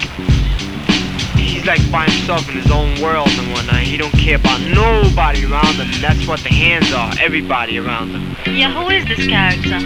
[1.64, 3.80] he's like by himself in his own world and whatnot.
[3.80, 5.88] He don't care about nobody around him.
[6.00, 8.36] That's what the hands are, everybody around him.
[8.54, 9.80] Yeah, who is this character?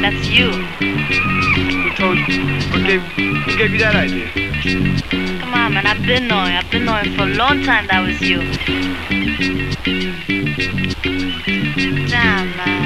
[0.00, 0.50] That's you.
[0.50, 2.40] Who told you?
[2.70, 4.30] Who gave, who gave you that idea?
[5.40, 5.86] Come on, man.
[5.86, 6.52] I've been knowing.
[6.52, 8.40] I've been knowing for a long time that was you.
[12.08, 12.79] Damn, man.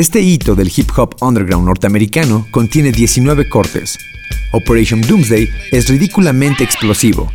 [0.00, 3.98] Este hito del hip hop underground norteamericano contiene 19 cortes.
[4.50, 7.30] Operation Doomsday es ridículamente explosivo,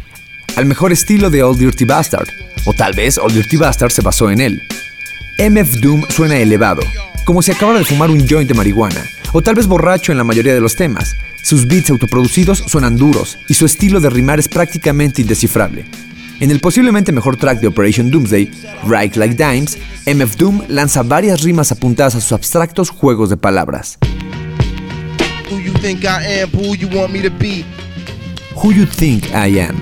[0.55, 2.27] al mejor estilo de Old Dirty Bastard,
[2.65, 4.63] o tal vez Old Dirty Bastard se basó en él.
[5.37, 6.81] MF Doom suena elevado,
[7.23, 10.23] como si acabara de fumar un joint de marihuana, o tal vez borracho en la
[10.23, 11.15] mayoría de los temas.
[11.43, 15.85] Sus beats autoproducidos suenan duros y su estilo de rimar es prácticamente indescifrable.
[16.39, 18.51] En el posiblemente mejor track de Operation Doomsday,
[18.85, 23.97] Write Like Dimes, MF Doom lanza varias rimas apuntadas a sus abstractos juegos de palabras.
[25.49, 27.63] Who you think I am, who you want me to be?
[28.55, 29.81] Who You Think I Am.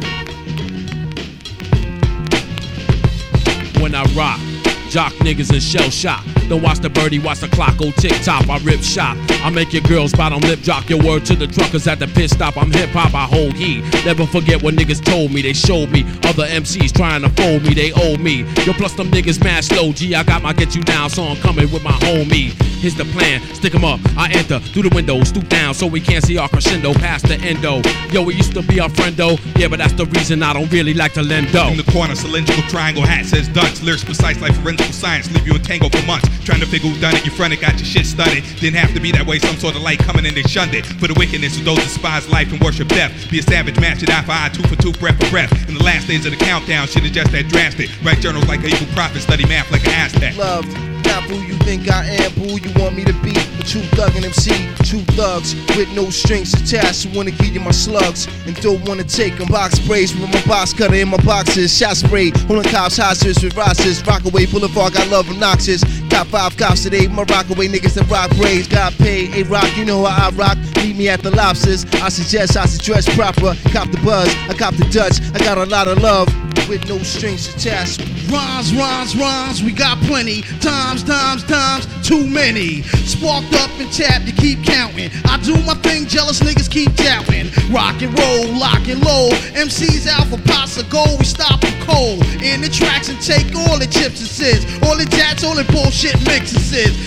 [3.83, 4.52] when I rock.
[4.93, 6.23] Jock niggas in shell shock.
[6.49, 8.47] Don't watch the birdie, watch the clock go tick tock.
[8.47, 9.17] I rip shot.
[9.43, 12.29] I make your girls bottom lip drop your word to the truckers at the pit
[12.29, 12.57] stop.
[12.57, 13.81] I'm hip hop, I hold heat.
[14.05, 15.41] Never forget what niggas told me.
[15.41, 17.73] They showed me other MCs trying to fold me.
[17.73, 18.41] They owe me.
[18.67, 19.93] Yo, plus them niggas mad slow.
[19.93, 22.53] G, I got my get you down song coming with my homie.
[22.83, 24.01] Here's the plan, stick 'em up.
[24.17, 27.39] I enter through the window, stoop down so we can't see our crescendo past the
[27.39, 27.81] endo.
[28.11, 29.37] Yo, it used to be our friend though.
[29.55, 31.69] Yeah, but that's the reason I don't really like to lend dough.
[31.69, 33.81] In the corner, cylindrical triangle hat says dunce.
[33.81, 35.31] Lyrics precise like forensic science.
[35.31, 36.27] Leave you in tango for months.
[36.43, 37.25] Trying to figure who done it.
[37.25, 38.43] Your friend that got your shit studied.
[38.59, 39.39] Didn't have to be that way.
[39.39, 40.85] Some sort of light coming in, they shunned it.
[40.85, 43.13] For the wickedness of those who despise life and worship death.
[43.31, 45.51] Be a savage, match it eye for eye, two for two, breath for breath.
[45.69, 47.89] In the last days of the countdown, shit is just that drastic.
[48.03, 50.35] Write journals like an evil prophet, study math like an Aztec.
[50.35, 53.31] Loved, not who you think I am, who you want me to be.
[53.31, 54.51] A true thug and MC,
[54.83, 57.05] two thugs with no strings attached.
[57.05, 59.47] Who wanna give you my slugs and don't wanna take take 'em.
[59.47, 61.75] Box sprays with my box cutter in my boxes.
[61.75, 64.05] Shot spray, holding cops hostages with rosters.
[64.05, 65.83] Rockaway Boulevard, got love obnoxious.
[66.09, 68.67] Got five cops today, my rockaway niggas that rock braids.
[68.67, 70.57] Got paid, a rock, you know how I rock.
[70.77, 71.85] Meet me at the lobsters.
[72.01, 73.55] I suggest I should dress proper.
[73.71, 75.19] Cop the buzz, I cop the Dutch.
[75.33, 78.01] I got a lot of love with no strings attached.
[78.29, 80.41] Rhymes, rhymes, rhymes, we got plenty.
[80.59, 82.81] Times, times, times, too many.
[83.05, 85.09] Sparked up and tapped, you keep counting.
[85.25, 87.49] I do my thing, jealous niggas keep doubting.
[87.71, 89.29] Rock and roll, lock and low.
[89.53, 92.23] MCs out for pots of gold, we stop them cold.
[92.41, 94.65] In the tracks and take all the chips and sis.
[94.83, 96.63] All the jats, all the bullshit mixes.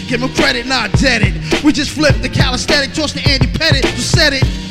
[0.09, 1.35] Give 'em credit, not debted.
[1.65, 4.66] We just flip the calisthenic, toss the Andy Pettitte, who said it.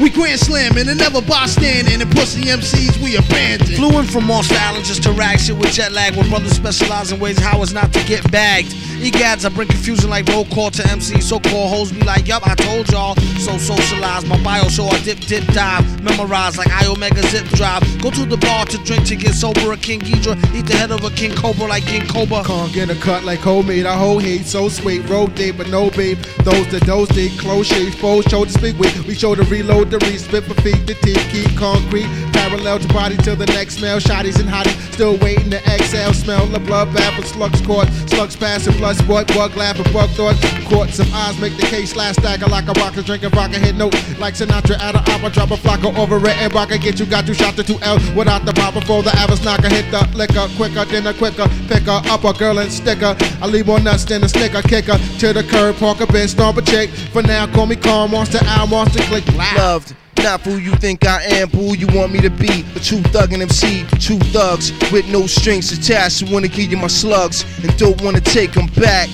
[0.00, 3.76] We grand slamming and never bystanding and pussy MCs we abandon.
[3.76, 6.16] Flew in from Monster Island just to rag shit with jet lag.
[6.16, 8.74] Where brothers specialize in ways how it's not to get bagged.
[9.00, 11.22] Egads, I bring confusion like roll call to MCs.
[11.22, 13.16] So called hoes be like, yup, I told y'all.
[13.40, 14.26] So socialize.
[14.26, 16.02] My bio show I dip, dip, dive.
[16.02, 17.82] Memorize like Iomega zip drive.
[18.02, 19.72] Go to the bar to drink to get sober.
[19.72, 20.54] A King Geedorah.
[20.54, 22.44] Eat the head of a King Cobra like King Cobra.
[22.44, 23.86] Can't get a cut like homemade.
[23.86, 25.08] I whole heat so sweet.
[25.08, 26.18] Road date, but no babe.
[26.44, 29.06] Those that those did close shades, foes show to speak with.
[29.06, 32.08] We show to reload the respit for feet, the teeth, keep concrete.
[32.50, 34.00] Parallel to body till the next smell.
[34.00, 36.12] Shotties and hotties still waiting to exhale.
[36.12, 37.86] Smell the blood bath slugs caught.
[38.10, 40.34] Slugs passing, blood sport, bug laughing, bug thought.
[40.66, 43.60] Caught some eyes make the case last stagger like a rocker drinking vodka.
[43.60, 45.30] Hit note like Sinatra at an opera.
[45.30, 46.76] Drop a flocker over it and rocker.
[46.76, 49.68] Get you got you shot to two L without the pop before the average knocker.
[49.68, 51.46] Hit the liquor quicker than a quicker.
[51.68, 53.16] Picker up a girl and sticker.
[53.40, 54.62] I leave more nuts than a snicker.
[54.62, 56.90] Kicker to the curb, park a bitch, stomp a chick.
[57.12, 58.10] For now, call me calm.
[58.10, 59.24] Monster out, monster click.
[59.36, 59.94] Loved.
[60.22, 62.64] Not who you think I am, but who you want me to be.
[62.76, 66.20] A true thug and MC, two thugs with no strings attached.
[66.20, 69.08] Who wanna give you my slugs and don't wanna take 'em back.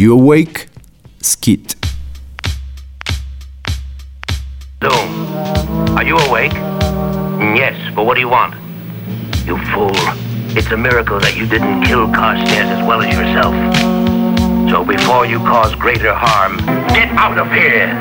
[0.00, 0.68] You Awake?
[1.20, 1.76] Skit.
[4.80, 5.28] Doom,
[5.94, 6.54] are you awake?
[7.54, 8.54] Yes, but what do you want?
[9.44, 9.92] You fool.
[10.56, 13.52] It's a miracle that you didn't kill Carstairs as well as yourself.
[14.70, 16.56] So before you cause greater harm,
[16.96, 17.92] get out of here!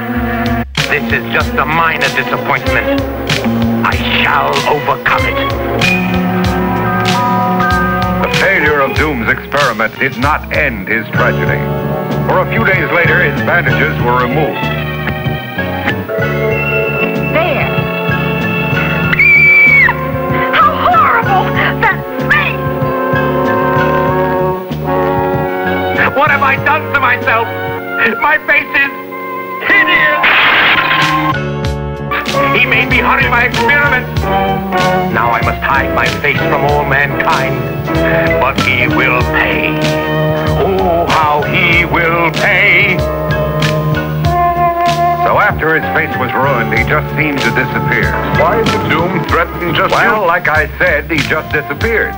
[0.88, 3.02] This is just a minor disappointment.
[3.84, 5.50] I shall overcome it.
[8.24, 11.79] The failure of Doom's experiment did not end his tragedy.
[12.40, 14.64] For a few days later, his bandages were removed.
[17.36, 17.68] There.
[20.56, 21.52] How horrible!
[21.84, 22.46] That's me!
[26.16, 27.46] What have I done to myself?
[28.22, 28.92] My face is
[29.68, 30.24] hideous!
[32.58, 34.22] He made me hurry my experiments.
[35.12, 37.60] Now I must hide my face from all mankind.
[38.40, 40.49] But he will pay
[41.92, 42.98] will pay.
[45.26, 48.12] So after his face was ruined, he just seemed to disappear.
[48.40, 50.28] Why did Doom threaten just Well, you?
[50.28, 52.14] like I said, he just disappeared.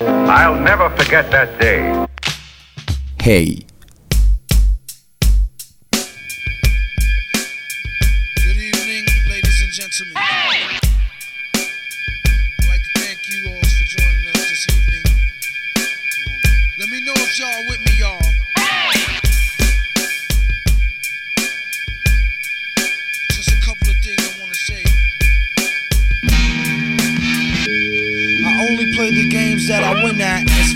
[0.00, 2.06] I'll never forget that day.
[3.20, 3.64] Hey.
[8.36, 10.16] Good evening, ladies and gentlemen.
[10.16, 10.78] Hey!
[11.54, 15.04] I'd like to thank you all for joining us this evening.
[16.78, 18.37] Let me know if y'all with me, y'all.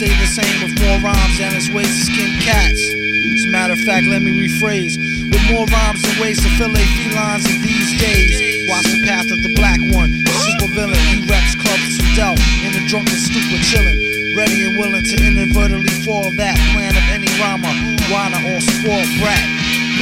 [0.02, 2.82] Stay the same with more rhymes and his ways to skin cats.
[3.38, 4.98] As a matter of fact, let me rephrase.
[5.30, 8.66] With more rhymes and ways to fill fillet felines in these days.
[8.66, 10.98] Watch the path of the black one, super villain.
[11.06, 12.34] He reps clubs from Del
[12.66, 14.34] in a drunken stupor chillin'.
[14.34, 17.70] Ready and willing to inadvertently fall that plan of any rhymer,
[18.10, 19.46] whiner, or spoiled brat.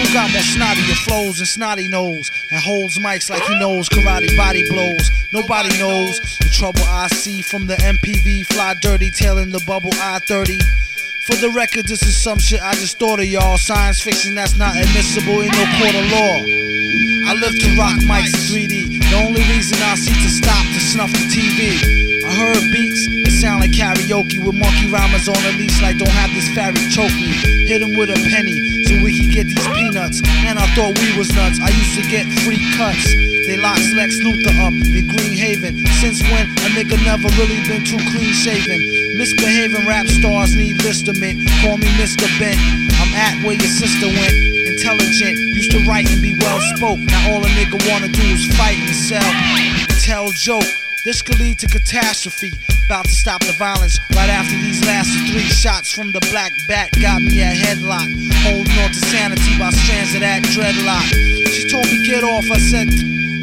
[0.00, 4.34] Who got more snottier flows and snotty nose and holds mics like he knows karate
[4.34, 5.10] body blows?
[5.32, 10.18] Nobody knows the trouble I see from the MPV fly dirty tailing the bubble I
[10.18, 10.60] 30.
[11.24, 13.56] For the record, this is some shit I just thought of y'all.
[13.56, 16.36] Science fiction that's not admissible in no court of law.
[17.24, 19.00] I live to rock mics in 3D.
[19.08, 21.80] The only reason I see to stop to snuff the TV.
[22.28, 26.12] I heard beats that sound like karaoke with monkey rhymers on a leash like don't
[26.12, 27.32] have this fairy choke me.
[27.72, 30.20] Hit him with a penny so we get these peanuts.
[30.44, 31.62] And I thought we was nuts.
[31.62, 33.06] I used to get free cuts.
[33.46, 35.86] They locked Lex Luthor up in Green Haven.
[36.02, 38.78] Since when a nigga never really been too clean shaven.
[39.16, 41.46] Misbehaving rap stars need listament.
[41.62, 42.26] Call me Mr.
[42.38, 42.58] Bent.
[43.00, 44.36] I'm at where your sister went.
[44.66, 46.98] Intelligent, used to write and be well spoke.
[46.98, 49.30] Now all a nigga wanna do is fight and sell.
[50.02, 50.79] Tell joke.
[51.02, 52.52] This could lead to catastrophe.
[52.84, 56.90] About to stop the violence right after these last three shots from the black bat
[57.00, 58.04] got me a headlock.
[58.44, 61.08] Holding on to sanity by strands of that dreadlock.
[61.48, 62.44] She told me get off.
[62.52, 62.88] I said,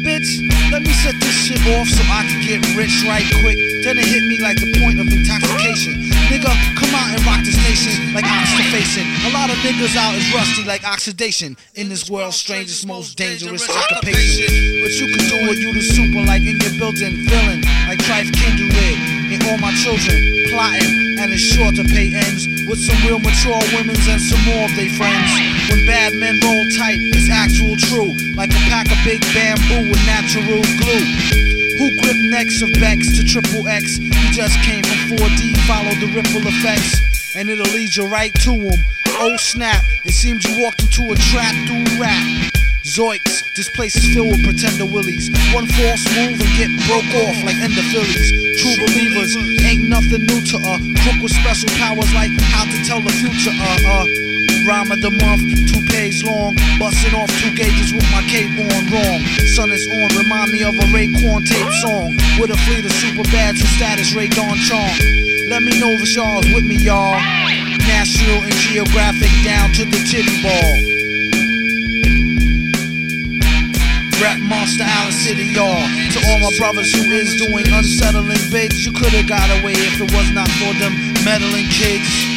[0.06, 0.38] bitch,
[0.70, 3.58] let me set this shit off so I can get rich right quick.
[3.82, 6.07] Then it hit me like the point of intoxication.
[6.28, 9.08] Nigga, come out and rock this nation like oxygen facing.
[9.24, 11.56] A lot of niggas out is rusty like oxidation.
[11.74, 14.44] In this world's strangest, most dangerous occupation.
[14.84, 18.28] But you can do it, you the super like in your building, villain like Trife
[18.36, 18.96] Kindred.
[19.32, 20.20] And all my children
[20.52, 24.68] plotting, and it's sure to pay ends with some real mature women's and some more
[24.68, 25.32] of their friends.
[25.72, 30.00] When bad men roll tight, it's actual true, like a pack of big bamboo with
[30.04, 31.57] natural glue.
[31.78, 33.98] Who grip necks of Bex to triple X?
[33.98, 38.50] You just came from 4D, follow the ripple effects, and it'll lead you right to
[38.50, 38.80] them.
[39.22, 42.50] Oh snap, it seems you walked into a trap through rap.
[42.82, 45.30] Zoiks, this place is filled with pretender willies.
[45.54, 48.26] One false move and get broke off like ender Phillies.
[48.58, 50.78] True believers, ain't nothing new to uh.
[51.02, 54.27] Crook with special powers like how to tell the future, uh, uh.
[54.68, 56.52] Rhyme of the month, two pages long.
[56.76, 59.24] Busting off two gauges with my cape on wrong.
[59.56, 62.12] Sun is on, remind me of a Raekwon tape song.
[62.36, 64.92] With a fleet of super bad and status, Rae Dawn Chong.
[65.48, 67.16] Let me know if y'all's with me, y'all.
[67.88, 70.72] National and Geographic down to the titty ball.
[74.20, 75.80] Rap Monster Island City, y'all.
[76.12, 80.12] To all my brothers who is doing unsettling bids, you could've got away if it
[80.12, 80.92] was not for them
[81.24, 82.27] meddling kids.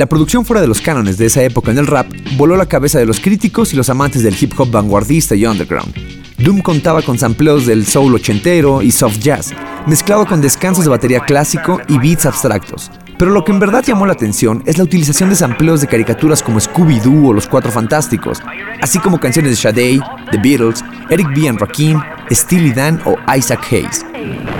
[0.00, 2.98] La producción fuera de los cánones de esa época en el rap voló la cabeza
[2.98, 5.94] de los críticos y los amantes del hip hop vanguardista y underground.
[6.38, 9.52] Doom contaba con sampleos del soul ochentero y soft jazz,
[9.86, 12.90] mezclado con descansos de batería clásico y beats abstractos.
[13.18, 16.42] Pero lo que en verdad llamó la atención es la utilización de sampleos de caricaturas
[16.42, 18.40] como Scooby-Doo o Los Cuatro Fantásticos,
[18.80, 21.46] así como canciones de Sade, The Beatles, Eric B.
[21.46, 24.06] and Rakim, Steely Dan o Isaac Hayes.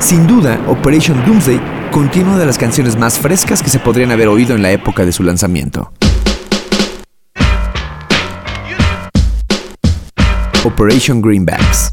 [0.01, 4.55] Sin duda, Operation Doomsday contiene de las canciones más frescas que se podrían haber oído
[4.55, 5.93] en la época de su lanzamiento.
[10.65, 11.90] Operation Greenbacks.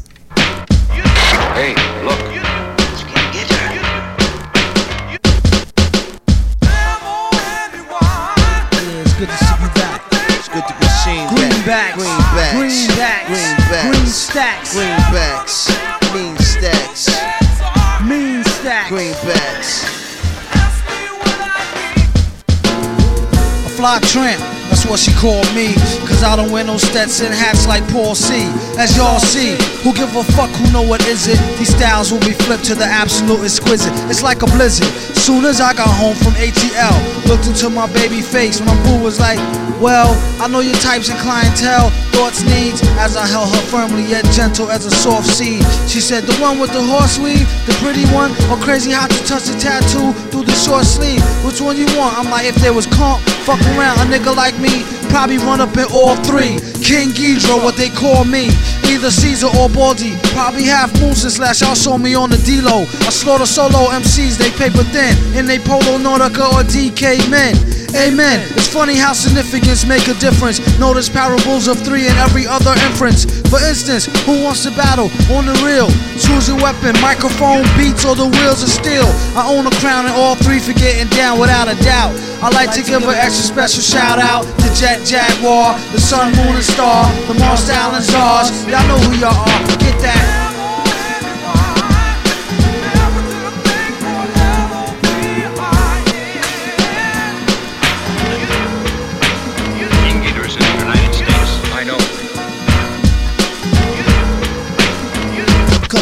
[24.88, 25.74] What she called me.
[26.08, 28.48] Cause I don't wear no Stetson hats like Paul C.
[28.80, 31.38] As y'all see, who give a fuck who know what is it?
[31.58, 33.92] These styles will be flipped to the absolute exquisite.
[34.10, 34.88] It's like a blizzard.
[35.16, 36.96] Soon as I got home from ATL,
[37.28, 38.60] looked into my baby face.
[38.60, 39.38] My boo was like,
[39.80, 42.80] Well, I know your types and clientele, thoughts, needs.
[42.98, 45.62] As I held her firmly yet gentle as a soft seed.
[45.86, 49.20] She said, The one with the horse sleeve, the pretty one, or crazy hot to
[49.24, 51.24] touch the tattoo through the short sleeve.
[51.44, 52.18] Which one you want?
[52.18, 55.76] I'm like, if there was comp, fuck around, a nigga like me probably run up
[55.76, 56.60] in all three.
[56.84, 58.48] King Geedorah, what they call me.
[58.84, 60.16] Either Caesar or Baldy.
[60.36, 62.82] Probably half Moose slash y'all saw me on the D-Lo.
[62.82, 65.16] I slaughter solo MCs, they paper thin.
[65.36, 67.77] In they Polo Nautica or DK men.
[67.96, 68.44] Amen.
[68.52, 70.60] It's funny how significance make a difference.
[70.78, 73.24] Notice parables of three and every other inference.
[73.48, 75.88] For instance, who wants to battle on the real?
[76.20, 79.08] Choose your weapon, microphone, beats, or the wheels of steel.
[79.32, 82.12] I own a crown and all three for getting down without a doubt.
[82.44, 86.60] I like to give an extra special shout out to Jet Jaguar, the Sun, Moon,
[86.60, 88.52] and Star, the Mars, and Stars.
[88.68, 89.78] Y'all know who y'all are.
[89.80, 90.47] Get that.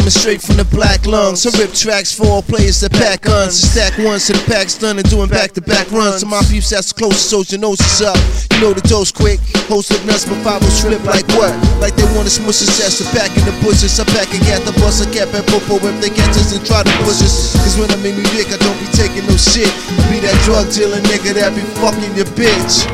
[0.06, 1.42] Coming straight from the black lungs.
[1.42, 3.58] I rip tracks for all players that pack guns.
[3.58, 6.22] Stack ones to the pack's done and doing back to back runs.
[6.22, 8.14] To my peeps, that's the closest, so your nose is up.
[8.54, 9.42] You know the dose quick.
[9.66, 11.50] Host look nuts, but five slip like what?
[11.82, 13.98] Like they want to smush us ass to back in the bushes.
[13.98, 16.62] I pack and get the bus, I cap at popo if they catch us and
[16.62, 17.58] try to push us.
[17.66, 19.74] Cause when I'm in New York, I don't be taking no shit.
[20.06, 22.86] Be that drug dealer nigga that be fucking your bitch.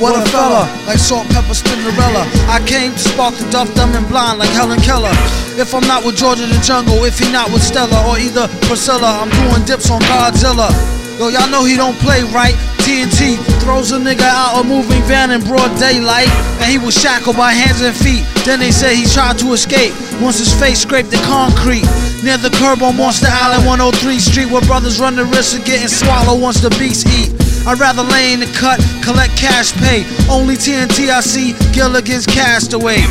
[0.00, 2.24] What a fella, like salt, pepper, Cinderella.
[2.48, 5.12] I came to spark the duff, dumb and blind like Helen Keller.
[5.60, 8.48] If I'm not with George of the Jungle, if he not with Stella or either
[8.64, 10.72] Priscilla, I'm doing dips on Godzilla.
[11.20, 12.56] Yo, y'all know he don't play right.
[12.80, 16.32] TNT throws a nigga out a moving van in broad daylight,
[16.64, 18.24] and he was shackled by hands and feet.
[18.48, 19.92] Then they say he tried to escape
[20.24, 21.84] once his face scraped the concrete
[22.24, 25.92] near the curb on Monster Island, 103 Street, where brothers run the risk of getting
[25.92, 27.39] swallowed once the beasts eat.
[27.66, 30.08] I'd rather lay in the cut, collect cash pay.
[30.30, 33.04] Only TNT I see, Gilligan's Castaway.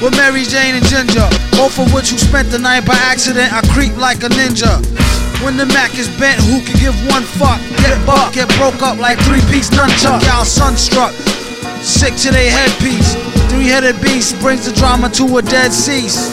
[0.00, 1.26] With Mary Jane and Ginger,
[1.58, 3.52] both of which who spent the night by accident.
[3.52, 4.78] I creep like a ninja.
[5.44, 7.60] When the Mac is bent, who can give one fuck?
[7.82, 10.22] Get buck, get broke up like three piece nunchuck.
[10.24, 11.12] Y'all sunstruck,
[11.82, 13.14] sick to their headpiece.
[13.50, 16.32] Three headed beast brings the drama to a dead cease.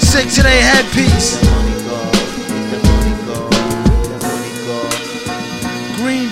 [0.00, 1.55] Sick to their headpiece.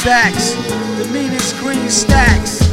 [0.04, 0.54] Greenbacks,
[0.98, 2.63] the meanest green stacks.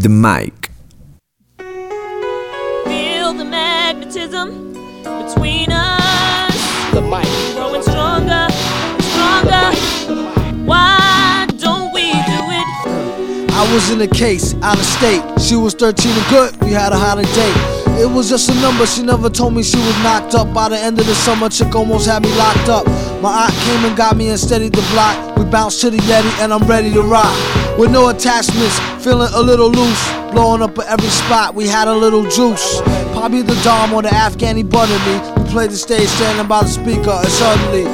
[0.00, 0.70] The Mic.
[1.58, 4.72] Feel the magnetism
[5.02, 6.92] between us.
[6.92, 7.26] The mic.
[7.56, 8.46] Growing stronger,
[9.10, 9.74] stronger.
[10.64, 13.50] Why don't we do it?
[13.50, 15.20] I was in a case, out of state.
[15.40, 17.52] She was 13 and good, we had a holiday.
[18.00, 20.54] It was just a number, she never told me she was knocked up.
[20.54, 22.86] By the end of the summer, chick almost had me locked up.
[23.20, 25.27] My aunt came and got me and steadied the block.
[25.38, 27.32] We bounced to the Yeti and I'm ready to rock.
[27.78, 30.12] With no attachments, feeling a little loose.
[30.32, 32.80] Blowing up at every spot, we had a little juice.
[33.12, 35.42] Probably the Dom or the Afghani buttered me.
[35.42, 37.84] We played the stage standing by the speaker and suddenly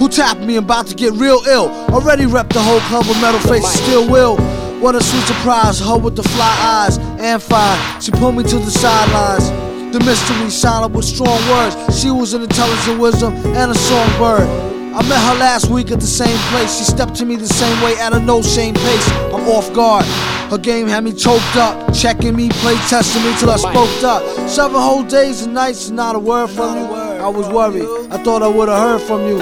[0.00, 1.68] who tapped me about to get real ill.
[1.94, 4.38] Already repped the whole club with metal faces, still will.
[4.80, 8.00] What a sweet surprise, her with the fly eyes and fine.
[8.00, 9.50] She pulled me to the sidelines.
[9.92, 12.00] The mystery silent with strong words.
[12.00, 14.79] She was an intelligent wisdom and a songbird.
[14.92, 16.78] I met her last week at the same place.
[16.78, 19.10] She stepped to me the same way at a no shame pace.
[19.32, 20.04] I'm off guard.
[20.50, 24.22] Her game had me choked up, checking me, play testing me till I spoke up.
[24.48, 27.09] Seven whole days and nights, and not a word from you.
[27.20, 27.84] I was worried.
[28.10, 29.38] I thought I would've heard from you.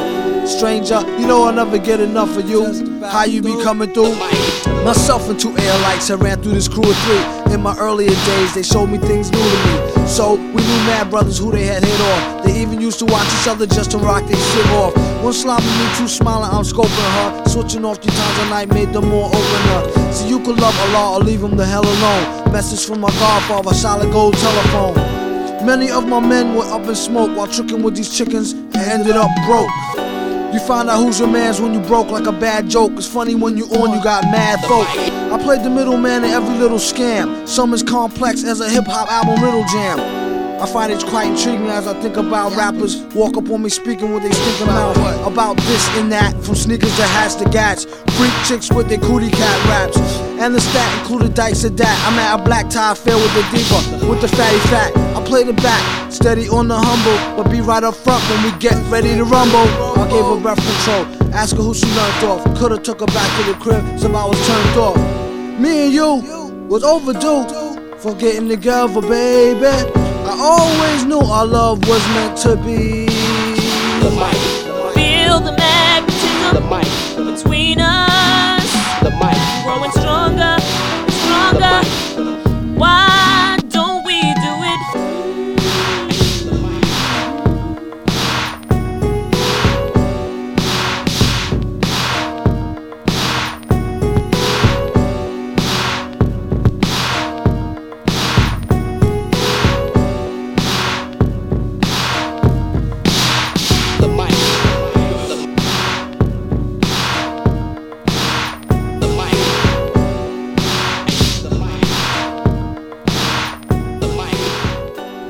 [0.49, 3.01] Stranger, you know I'll never get enough of you.
[3.05, 4.17] How you be coming through?
[4.85, 7.55] Myself and two air lights, I ran through this crew of three.
[7.55, 10.07] In my earlier days, they showed me things new to me.
[10.09, 12.45] So we knew mad brothers who they had hit off.
[12.45, 14.97] They even used to watch each other just to rock their shit off.
[15.23, 17.49] One slopping me, two smiling, I'm scoping her.
[17.49, 20.13] Switching off three times a night made them more open up.
[20.13, 22.53] So you could love Allah or leave him the hell alone.
[22.53, 25.28] Message from my godfather, solid gold telephone.
[25.65, 29.17] Many of my men were up in smoke while tricking with these chickens and ended
[29.17, 29.71] up broke.
[30.55, 32.93] You find out who's your man's when you broke like a bad joke.
[32.93, 34.87] It's funny when you on, you got mad folk.
[34.89, 37.47] I played the middleman in every little scam.
[37.47, 40.28] Some as complex as a hip hop album riddle jam.
[40.61, 44.13] I find it quite intriguing as I think about rappers walk up on me speaking
[44.13, 47.85] what they stinking mouth about this and that, from sneakers to hats to gats,
[48.19, 49.97] freak chicks with their cootie cat raps,
[50.43, 51.95] and the stat included dikes at that.
[52.11, 54.91] I'm at a black tie fair with the diva, with the fatty fat.
[55.15, 58.59] I play the back, steady on the humble, but be right up front when we
[58.59, 59.69] get ready to rumble.
[59.95, 62.59] I gave her breath control, ask her who she learned off.
[62.59, 64.97] Coulda took her back to the crib, some I was turned off.
[65.61, 67.47] Me and you was overdue
[67.99, 70.08] for getting together, baby.
[70.31, 73.09] I always knew our love was meant to be.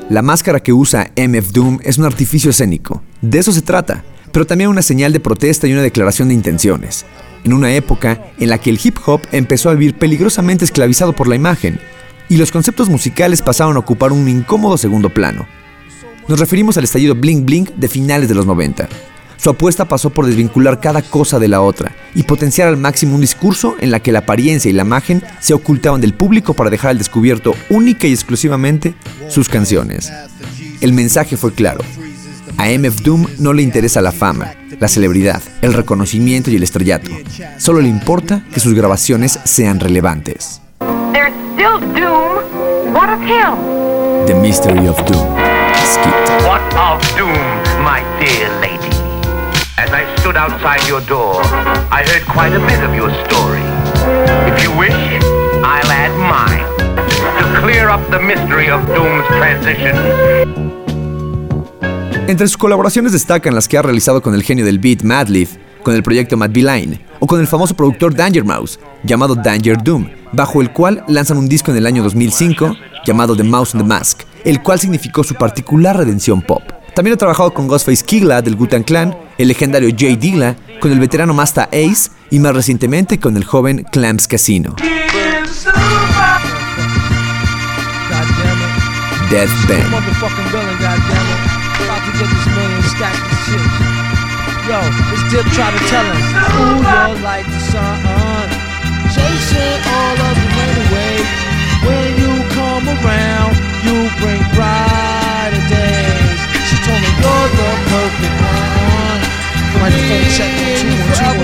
[0.09, 3.03] La máscara que usa MF Doom es un artificio escénico.
[3.21, 7.05] De eso se trata, pero también una señal de protesta y una declaración de intenciones.
[7.43, 11.27] En una época en la que el hip hop empezó a vivir peligrosamente esclavizado por
[11.27, 11.79] la imagen,
[12.27, 15.45] y los conceptos musicales pasaron a ocupar un incómodo segundo plano.
[16.27, 18.89] Nos referimos al estallido Blink Blink de finales de los 90.
[19.41, 23.21] Su apuesta pasó por desvincular cada cosa de la otra y potenciar al máximo un
[23.21, 26.91] discurso en la que la apariencia y la imagen se ocultaban del público para dejar
[26.91, 28.95] al descubierto única y exclusivamente
[29.29, 30.11] sus canciones.
[30.81, 31.79] El mensaje fue claro.
[32.57, 37.09] A MF Doom no le interesa la fama, la celebridad, el reconocimiento y el estrellato.
[37.57, 40.61] Solo le importa que sus grabaciones sean relevantes.
[44.25, 45.27] The Mystery of Doom.
[45.75, 46.13] Skit.
[46.45, 47.33] What of doom,
[47.83, 48.78] my dear lady?
[50.37, 51.41] Outside your door,
[51.91, 53.61] I heard quite a bit of your story.
[54.47, 54.93] If you wish,
[55.63, 56.65] I'll add mine
[57.39, 59.95] to clear up the mystery of Doom's transition.
[62.27, 65.49] Entre sus colaboraciones destacan las que ha realizado con el genio del beat Madlib,
[65.83, 70.09] con el proyecto Mad Line o con el famoso productor Danger Mouse, llamado Danger Doom,
[70.31, 73.87] bajo el cual lanzan un disco en el año 2005 llamado The Mouse and the
[73.87, 76.68] Mask, el cual significó su particular redención pop.
[76.99, 80.99] También ha trabajado con Ghostface Killah del Wu-Tang Clan, el legendario J Dilla, con el
[80.99, 84.75] veterano Masta Ace y más recientemente con el joven Clams Casino.
[89.31, 89.87] Dead Bent.
[89.87, 91.39] Motherfucking villain, goddammit.
[91.79, 93.79] About to get this million stacked of chips.
[94.67, 96.19] Yo, this dip try to tell us.
[96.59, 98.49] Ooh, you're like the sun.
[99.15, 101.15] Chasing all of the rain away.
[101.79, 104.88] When you come around, you bring brighter
[109.89, 110.53] Microphone check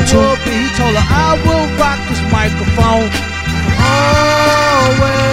[0.05, 0.21] two.
[0.49, 3.09] He told her I will rock this microphone.
[4.85, 5.25] Always.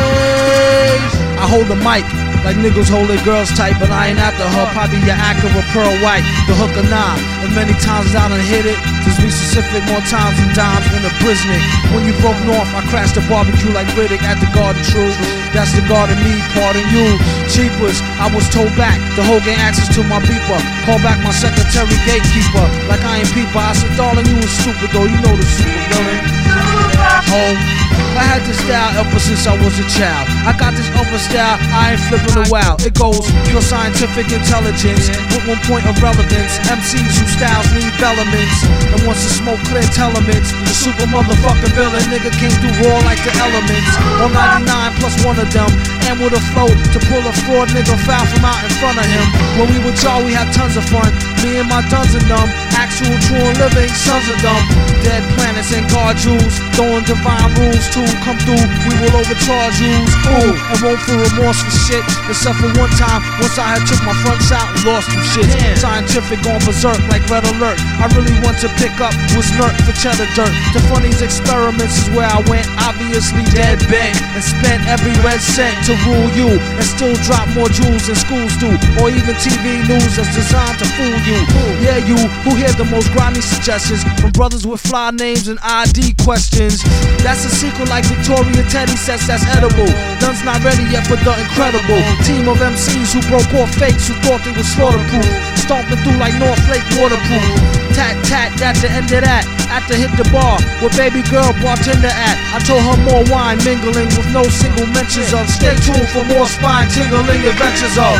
[1.38, 4.66] I hold the mic like niggas hold their girls tight, but I ain't after her.
[4.74, 7.22] Probably your Acura Pearl White, the hook or nine.
[7.42, 8.78] And many times I done hit it.
[9.06, 11.62] Just be specific, more times than dimes in the Brisnick.
[11.94, 15.14] When you broke north, I crashed the barbecue like Riddick at the Garden True.
[15.54, 17.18] That's the garden me, pardon you.
[17.46, 18.98] Cheapers, I was told back.
[19.14, 20.60] The whole gang access to my beeper.
[20.86, 22.66] Call back my secretary gatekeeper.
[22.90, 23.58] Like I ain't peeper.
[23.58, 25.06] I said, darling, you was stupid though.
[25.06, 27.81] You know the super villain.
[28.12, 30.28] I had this style ever since I was a child.
[30.44, 32.76] I got this other style, I ain't flipping a wow.
[32.84, 36.52] It goes pure scientific intelligence with one point of relevance.
[36.68, 38.56] MCs who styles need elements.
[38.92, 43.20] And once the smoke clear elements, the super motherfucking villain nigga came through raw like
[43.24, 43.92] the elements.
[44.20, 45.70] On 99 plus one of them,
[46.12, 49.06] and with a flow to pull a fraud nigga foul from out in front of
[49.08, 49.26] him.
[49.56, 51.08] When we with y'all, we had tons of fun.
[51.40, 54.62] Me and my duns and them, actual true and living sons of them.
[55.00, 58.64] Dead planets and guard jewels, throwing divine rules to come through.
[58.88, 59.94] We will overcharge you.
[60.32, 62.04] Ooh, and won't feel remorse for shit.
[62.30, 65.46] Except for one time, once I had took my fronts out and lost some shit.
[65.78, 67.78] Scientific on berserk like red alert.
[68.00, 70.52] I really want to pick up was nerd for cheddar dirt.
[70.72, 75.74] The funniest experiments is where I went, obviously dead bent, and spent every red cent
[75.86, 80.16] to rule you, and still drop more jewels than schools do, or even TV news
[80.16, 81.38] that's designed to fool you.
[81.84, 86.14] Yeah, you who hear the most grimy suggestions from brothers with fly names and ID
[86.22, 86.82] questions.
[87.22, 89.84] That's a sequel like Victoria Teddy says that's edible.
[90.16, 94.16] Dune's not ready yet for the incredible team of MCs who broke off fakes who
[94.24, 95.28] thought they were slaughterproof.
[95.60, 97.44] Stomping through like North Lake waterproof.
[97.92, 99.44] Tat tat at the end of that.
[99.68, 102.36] After hit the bar where baby girl bartender at.
[102.56, 105.44] I told her more wine mingling with no single mentions of.
[105.52, 108.16] Stay tuned for more spine tingling adventures of.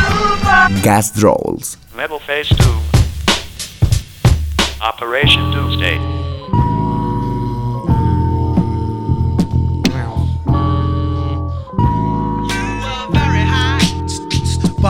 [0.85, 1.81] Gas Rolls.
[1.97, 2.61] Metal Face 2.
[4.85, 6.22] Operation Doomsday.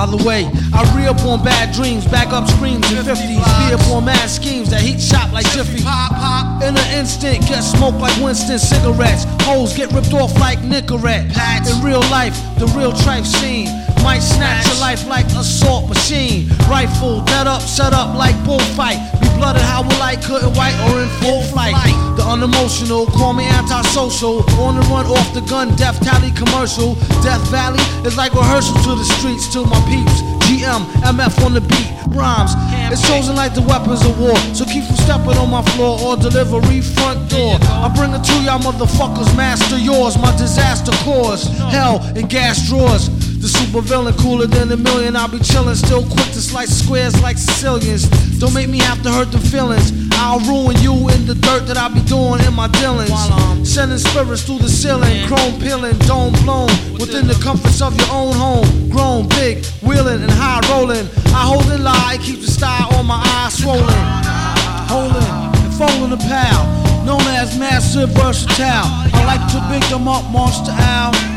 [0.03, 0.43] By the way,
[0.73, 4.29] I re up on bad dreams, back up screams in 50s, be up on mad
[4.29, 5.79] schemes that heat shop like Jiffy.
[5.79, 9.23] In an instant, get smoked like Winston cigarettes.
[9.47, 11.31] Hoes get ripped off like Nicorette.
[11.71, 13.67] In real life, the real trife scene.
[14.03, 16.49] Might snatch your life like assault machine.
[16.69, 18.99] Rifle, dead up, set up like bullfight.
[19.21, 21.73] Be blooded how we like, couldn't white or in full flight.
[22.17, 24.43] The unemotional, call me antisocial.
[24.59, 26.95] On the run off the gun, death tally commercial.
[27.23, 30.21] Death Valley is like rehearsal to the streets to my peeps.
[30.51, 32.51] GM, MF on the beat, rhymes.
[32.91, 34.35] It's chosen like the weapons of war.
[34.53, 37.57] So keep from stepping on my floor or delivery front door.
[37.61, 40.17] I bring it to y'all motherfuckers, master yours.
[40.17, 43.09] My disaster cause hell in gas drawers.
[43.43, 45.17] The super villain cooler than a million.
[45.17, 48.07] I'll be chillin', still quick to slice squares like Sicilians.
[48.39, 49.91] Don't make me have to hurt the feelings.
[50.13, 53.11] I'll ruin you in the dirt that I be doing in my dealings.
[53.67, 58.31] Sending spirits through the ceiling, chrome peeling, dome blown within the comforts of your own
[58.31, 58.63] home.
[58.87, 61.03] Grown, big, wheeling and high rolling.
[61.35, 63.83] I hold and lie, keep the style on my eyes swollen.
[64.87, 66.63] Holding and folding the pal,
[67.03, 68.87] known as massive versatile.
[68.87, 71.32] I like to big them up, monster owl.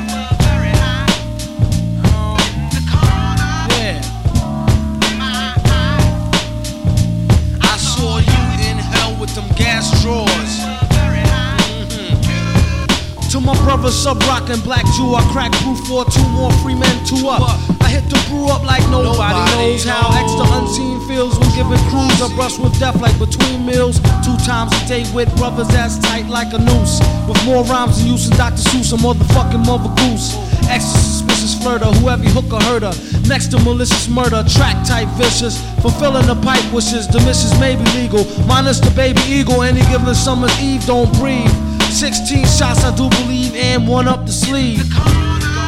[13.46, 17.28] My brother sub rockin' black Jew, I crack brew for two more free men, two
[17.30, 17.46] up.
[17.80, 20.10] I hit the brew up like nobody, Nobody knows how.
[20.10, 20.18] knows.
[20.18, 24.02] Extra unseen feels when giving crews a brush with death like between meals.
[24.26, 26.98] Two times a day with brothers that's tight like a noose.
[27.30, 28.62] With more rhymes than use than Dr.
[28.66, 30.34] Seuss, a motherfucking mother goose.
[30.66, 32.90] Extra suspicious flirter, whoever hook or herder.
[33.30, 35.62] Next to malicious murder, track type vicious.
[35.86, 38.26] Fulfilling the pipe wishes, the missions may be legal.
[38.50, 41.65] Minus the baby eagle, any given summer's eve, don't breathe.
[41.96, 44.84] 16 shots, I do believe, and one up the sleeve.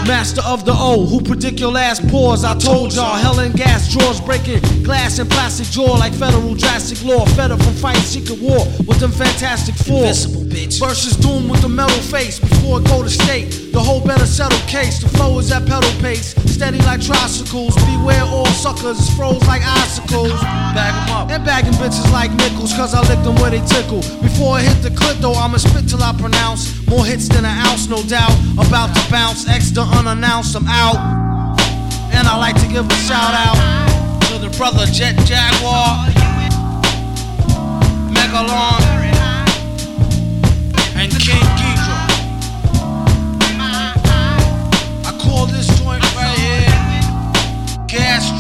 [0.08, 2.42] Master of the O, who predict your last pause.
[2.42, 7.04] I told y'all, hell and gas drawers breaking glass and plastic jaw like federal drastic
[7.04, 7.26] law.
[7.36, 10.08] Fed up from fighting secret war with them fantastic four.
[10.80, 13.70] Versus doom with the metal face before it go to state.
[13.72, 14.98] The whole better settle case.
[14.98, 17.76] The flow is at pedal pace, steady like tricycles.
[17.84, 20.32] Beware all suckers, froze like icicles.
[20.72, 24.00] Bag 'em up and bagging bitches like nickels, cause I lick them where they tickle.
[24.22, 27.56] Before I hit the clip though, I'ma spit till I pronounce more hits than an
[27.68, 28.32] ounce, no doubt.
[28.56, 30.96] About to bounce, extra unannounced, I'm out.
[32.12, 33.58] And I like to give a shout out
[34.28, 36.06] to the brother Jet Jaguar,
[38.14, 38.80] Megalon,
[40.94, 42.08] and King Geedorah.
[45.04, 48.30] I call this joint right here Gas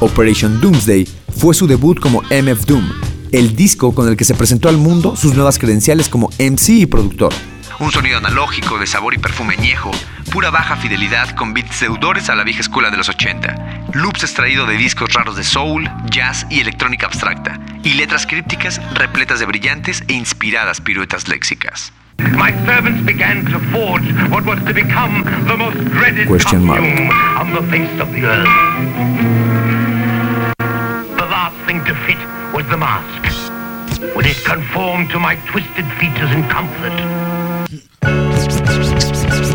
[0.00, 2.90] Operation Doomsday fue su debut como MF Doom,
[3.32, 6.86] el disco con el que se presentó al mundo sus nuevas credenciales como MC y
[6.86, 7.32] productor.
[7.78, 9.90] Un sonido analógico de sabor y perfume añejo,
[10.32, 14.66] pura baja fidelidad con beats deudores a la vieja escuela de los 80, loops extraído
[14.66, 20.02] de discos raros de soul, jazz y electrónica abstracta, y letras crípticas repletas de brillantes
[20.08, 21.92] e inspiradas piruetas léxicas.
[22.18, 26.80] My servants began to forge what was to become the most dreaded Question mark.
[26.80, 29.49] costume on the face of the earth.
[32.62, 34.14] Was the mask.
[34.14, 36.92] Would it conform to my twisted features in comfort?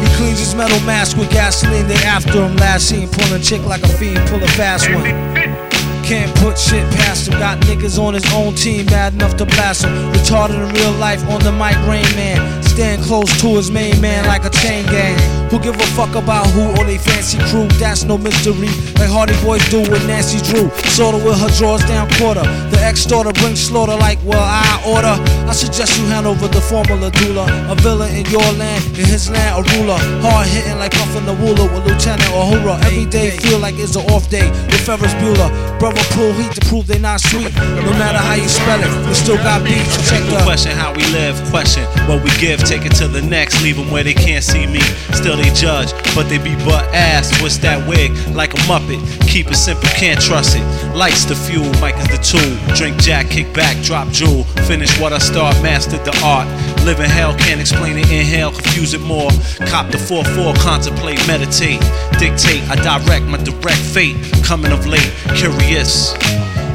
[0.01, 2.55] He cleans his metal mask with gasoline, they after him.
[2.57, 5.64] Last seen pulling chick like a fiend, pull a fast one.
[6.05, 7.39] Can't put shit past him.
[7.39, 9.91] Got niggas on his own team, mad enough to blast him.
[10.13, 12.63] Retarded in real life on the mic, Rain Man.
[12.63, 15.17] Stand close to his main man like a chain gang.
[15.49, 17.67] Who give a fuck about who or they fancy crew?
[17.79, 18.67] That's no mystery.
[18.99, 20.69] Like Hardy Boys do with Nancy Drew.
[20.91, 22.43] Sorta with her drawers down quarter.
[22.69, 25.15] The ex daughter brings slaughter like, well, I order.
[25.47, 27.47] I suggest you hand over the formula doula.
[27.71, 29.97] A villain in your land, in his land, a ruler.
[30.21, 32.75] Hard hitting like puffin' the ruler with Lieutenant Uhura.
[32.83, 35.49] Every day feel like it's an off day with Ferris Bueller.
[35.79, 37.53] Brother pull heat to prove they not sweet.
[37.55, 39.95] No matter how you spell it, we still got beats.
[40.09, 43.21] Check People the question how we live, question what we give, take it to the
[43.21, 44.81] next, leave them where they can't see me.
[45.13, 47.31] Still they judge, but they be butt ass.
[47.41, 48.11] What's that wig?
[48.35, 48.99] Like a muppet.
[49.27, 50.65] Keep it simple, can't trust it.
[50.95, 52.75] Lights the fuel, mic is the tool.
[52.75, 54.43] Drink jack, kick back, drop jewel.
[54.67, 56.47] Finish what I start, mastered the art.
[56.85, 59.29] Live in hell, can't explain it, inhale, confuse it more.
[59.67, 61.81] Cop the 4-4, contemplate, meditate.
[62.19, 64.15] Dictate, I direct my direct fate.
[64.43, 65.84] Coming of late, curious.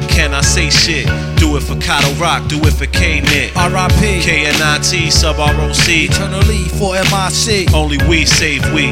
[0.07, 1.05] Can I say shit?
[1.37, 3.55] Do it for Kato Rock, do it for K-Nit.
[3.57, 4.21] R.I.P.
[4.21, 6.05] K-N-I-T, sub R-O-C.
[6.05, 7.67] Eternally for M.I.C.
[7.73, 8.87] Only we save we.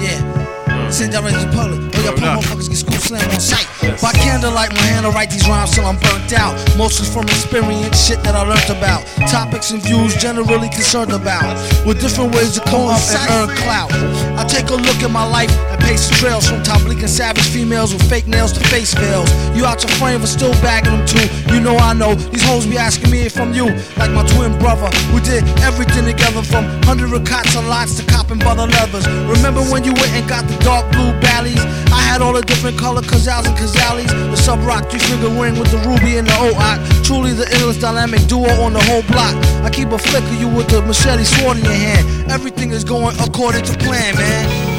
[0.00, 0.90] Yeah.
[0.90, 1.80] Send direct to the public.
[1.98, 3.68] Or your poor motherfuckers get school slam on sight.
[4.00, 6.56] By candlelight, my hand to write these rhymes till I'm burnt out.
[6.78, 9.04] Mostly from experience, shit that I learned about.
[9.28, 11.52] Topics and views generally concerned about.
[11.84, 13.92] With different ways to come up and earn clout.
[14.40, 17.46] I take a look at my life and pace the trails from top leaking savage
[17.48, 19.30] females with fake nails to face veils.
[19.56, 21.26] You out your frame, but still bagging them too.
[21.52, 23.66] You know I know these hoes be asking me if I'm you,
[23.96, 24.90] like my twin brother.
[25.14, 29.06] We did everything together from hundred cots of lots to copping butter leathers.
[29.28, 31.60] Remember when you went and got the dark blue ballies?
[31.92, 34.10] I had all the different color Kazals and Kazalis.
[34.30, 37.04] The sub rock three finger ring with the ruby and the OOT.
[37.04, 39.34] Truly the illest dynamic duo on the whole block.
[39.64, 42.30] I keep a flick of you with the machete sword in your hand.
[42.30, 44.77] Everything is going according to plan, man.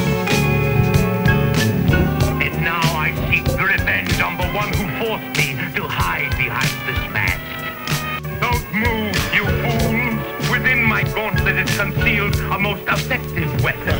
[11.80, 13.96] Concealed a most effective weapon.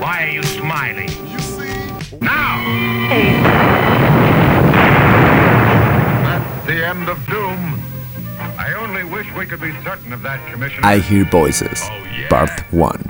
[0.00, 1.10] Why are you smiling?
[1.30, 2.18] You see?
[2.20, 2.58] Now!
[6.66, 7.80] The end of doom.
[8.58, 10.84] I only wish we could be certain of that, Commissioner.
[10.84, 13.04] I Hear Voices, oh, Part 1.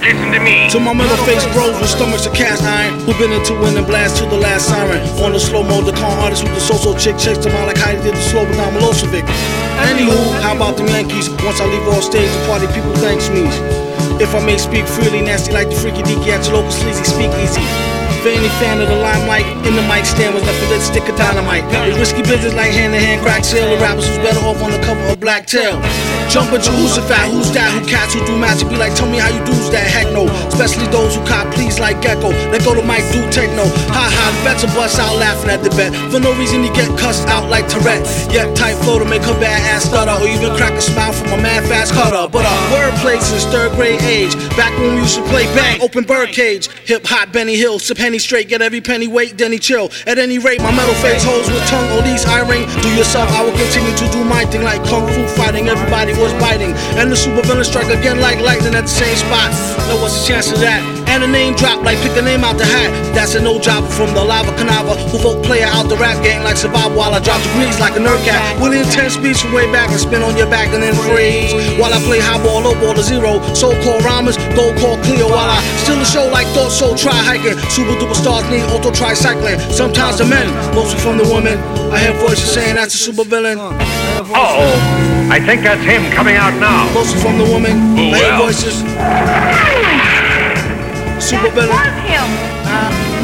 [0.00, 0.68] Listen to me.
[0.70, 3.00] To my metal face bros with stomachs of cast iron.
[3.04, 5.00] Who been into win and blast to the last siren.
[5.20, 7.76] On the slow mode, the con artist with the so-so chick Checks them out like
[7.76, 9.24] Heidi did the slow but down Milosevic
[9.92, 11.28] Anywho, how about the Yankees?
[11.44, 13.44] Once I leave off stage, the party people thanks me.
[14.22, 17.99] If I may speak freely, nasty like the freaky deaky at your local sleazy speakeasy
[18.20, 21.16] for any fan of the limelight, in the mic stand was nothing but stick of
[21.16, 21.64] dynamite.
[21.88, 23.72] It's risky business like hand to hand crack sale.
[23.72, 25.80] The rappers who's better off on the cover of Black Tail.
[26.28, 27.74] Jump at Jehoshaphat, who's that?
[27.74, 28.70] Who cats who do magic?
[28.70, 29.82] Be like, tell me how you do's that?
[29.82, 30.30] Heck no.
[30.46, 32.30] Especially those who cop please like Gecko.
[32.54, 33.66] Let go to Mike, do techno.
[33.90, 35.90] Ha ha, the vets will bust out laughing at the bet.
[36.12, 38.06] For no reason, you get cussed out like Tourette.
[38.30, 40.14] Yet tight flow to make her bad ass stutter.
[40.22, 42.30] Or even crack a smile from a mad fast cutter.
[42.30, 44.30] But uh, wordplay since third grade age.
[44.54, 46.70] Back when we used to play bang, open birdcage.
[46.86, 49.90] Hip hop, Benny Hill, sip straight, get every penny weight, then he chill.
[50.06, 52.66] At any rate, my metal face holds with tongue, all these eye ring.
[52.82, 55.68] Do yourself, I will continue to do my thing like kung fu fighting.
[55.68, 56.72] Everybody was biting.
[56.98, 59.50] And the super villain strike again like lightning at the same spot.
[59.88, 60.99] Now what's the chance of that?
[61.10, 62.94] And a name drop like pick a name out the hat.
[63.14, 66.44] That's a no job from the lava canava who vote player out the rap game
[66.44, 68.38] like survival while I drop degrees like a nerd cat.
[68.62, 71.50] With intense speech from way back and spin on your back and then freeze.
[71.82, 73.42] While I play high ball, low ball to zero.
[73.58, 77.18] So called rhymers, go call clear while I still a show like thought so try
[77.18, 77.58] hiking.
[77.74, 79.58] Super duper stars need auto tricycling.
[79.74, 80.46] Sometimes the men,
[80.78, 81.58] mostly from the women.
[81.90, 83.58] I hear voices saying that's a super villain.
[83.58, 86.86] Oh, I think that's him coming out now.
[86.94, 87.98] Mostly from the woman.
[87.98, 88.46] I hear well.
[88.46, 90.09] voices.
[91.20, 91.70] Super villain.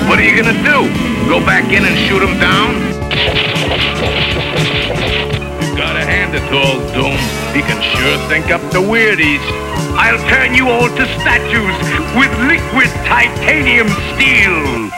[0.06, 0.86] What are you gonna do?
[1.28, 2.76] Go back in and shoot him down?
[5.64, 7.16] You gotta hand it to old Doom.
[7.56, 9.40] He can sure think up the weirdies.
[9.96, 11.74] I'll turn you all to statues
[12.14, 14.90] with liquid titanium steel.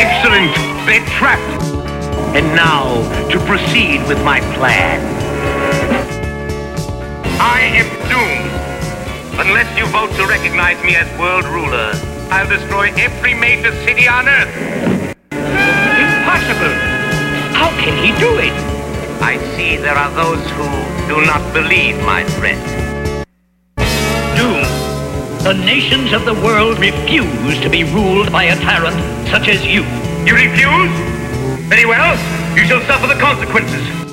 [0.00, 0.56] Excellent.
[0.86, 1.62] They're trapped.
[2.34, 5.00] And now to proceed with my plan.
[7.38, 8.71] I am doomed.
[9.38, 11.92] Unless you vote to recognize me as world ruler,
[12.30, 14.54] I'll destroy every major city on Earth.
[15.32, 16.74] Impossible.
[17.56, 18.52] How can he do it?
[19.22, 20.68] I see there are those who
[21.08, 22.60] do not believe my threat.
[24.36, 24.62] Doom.
[25.42, 29.82] The nations of the world refuse to be ruled by a tyrant such as you.
[30.26, 30.92] You refuse?
[31.70, 32.16] Very well.
[32.54, 34.11] You shall suffer the consequences.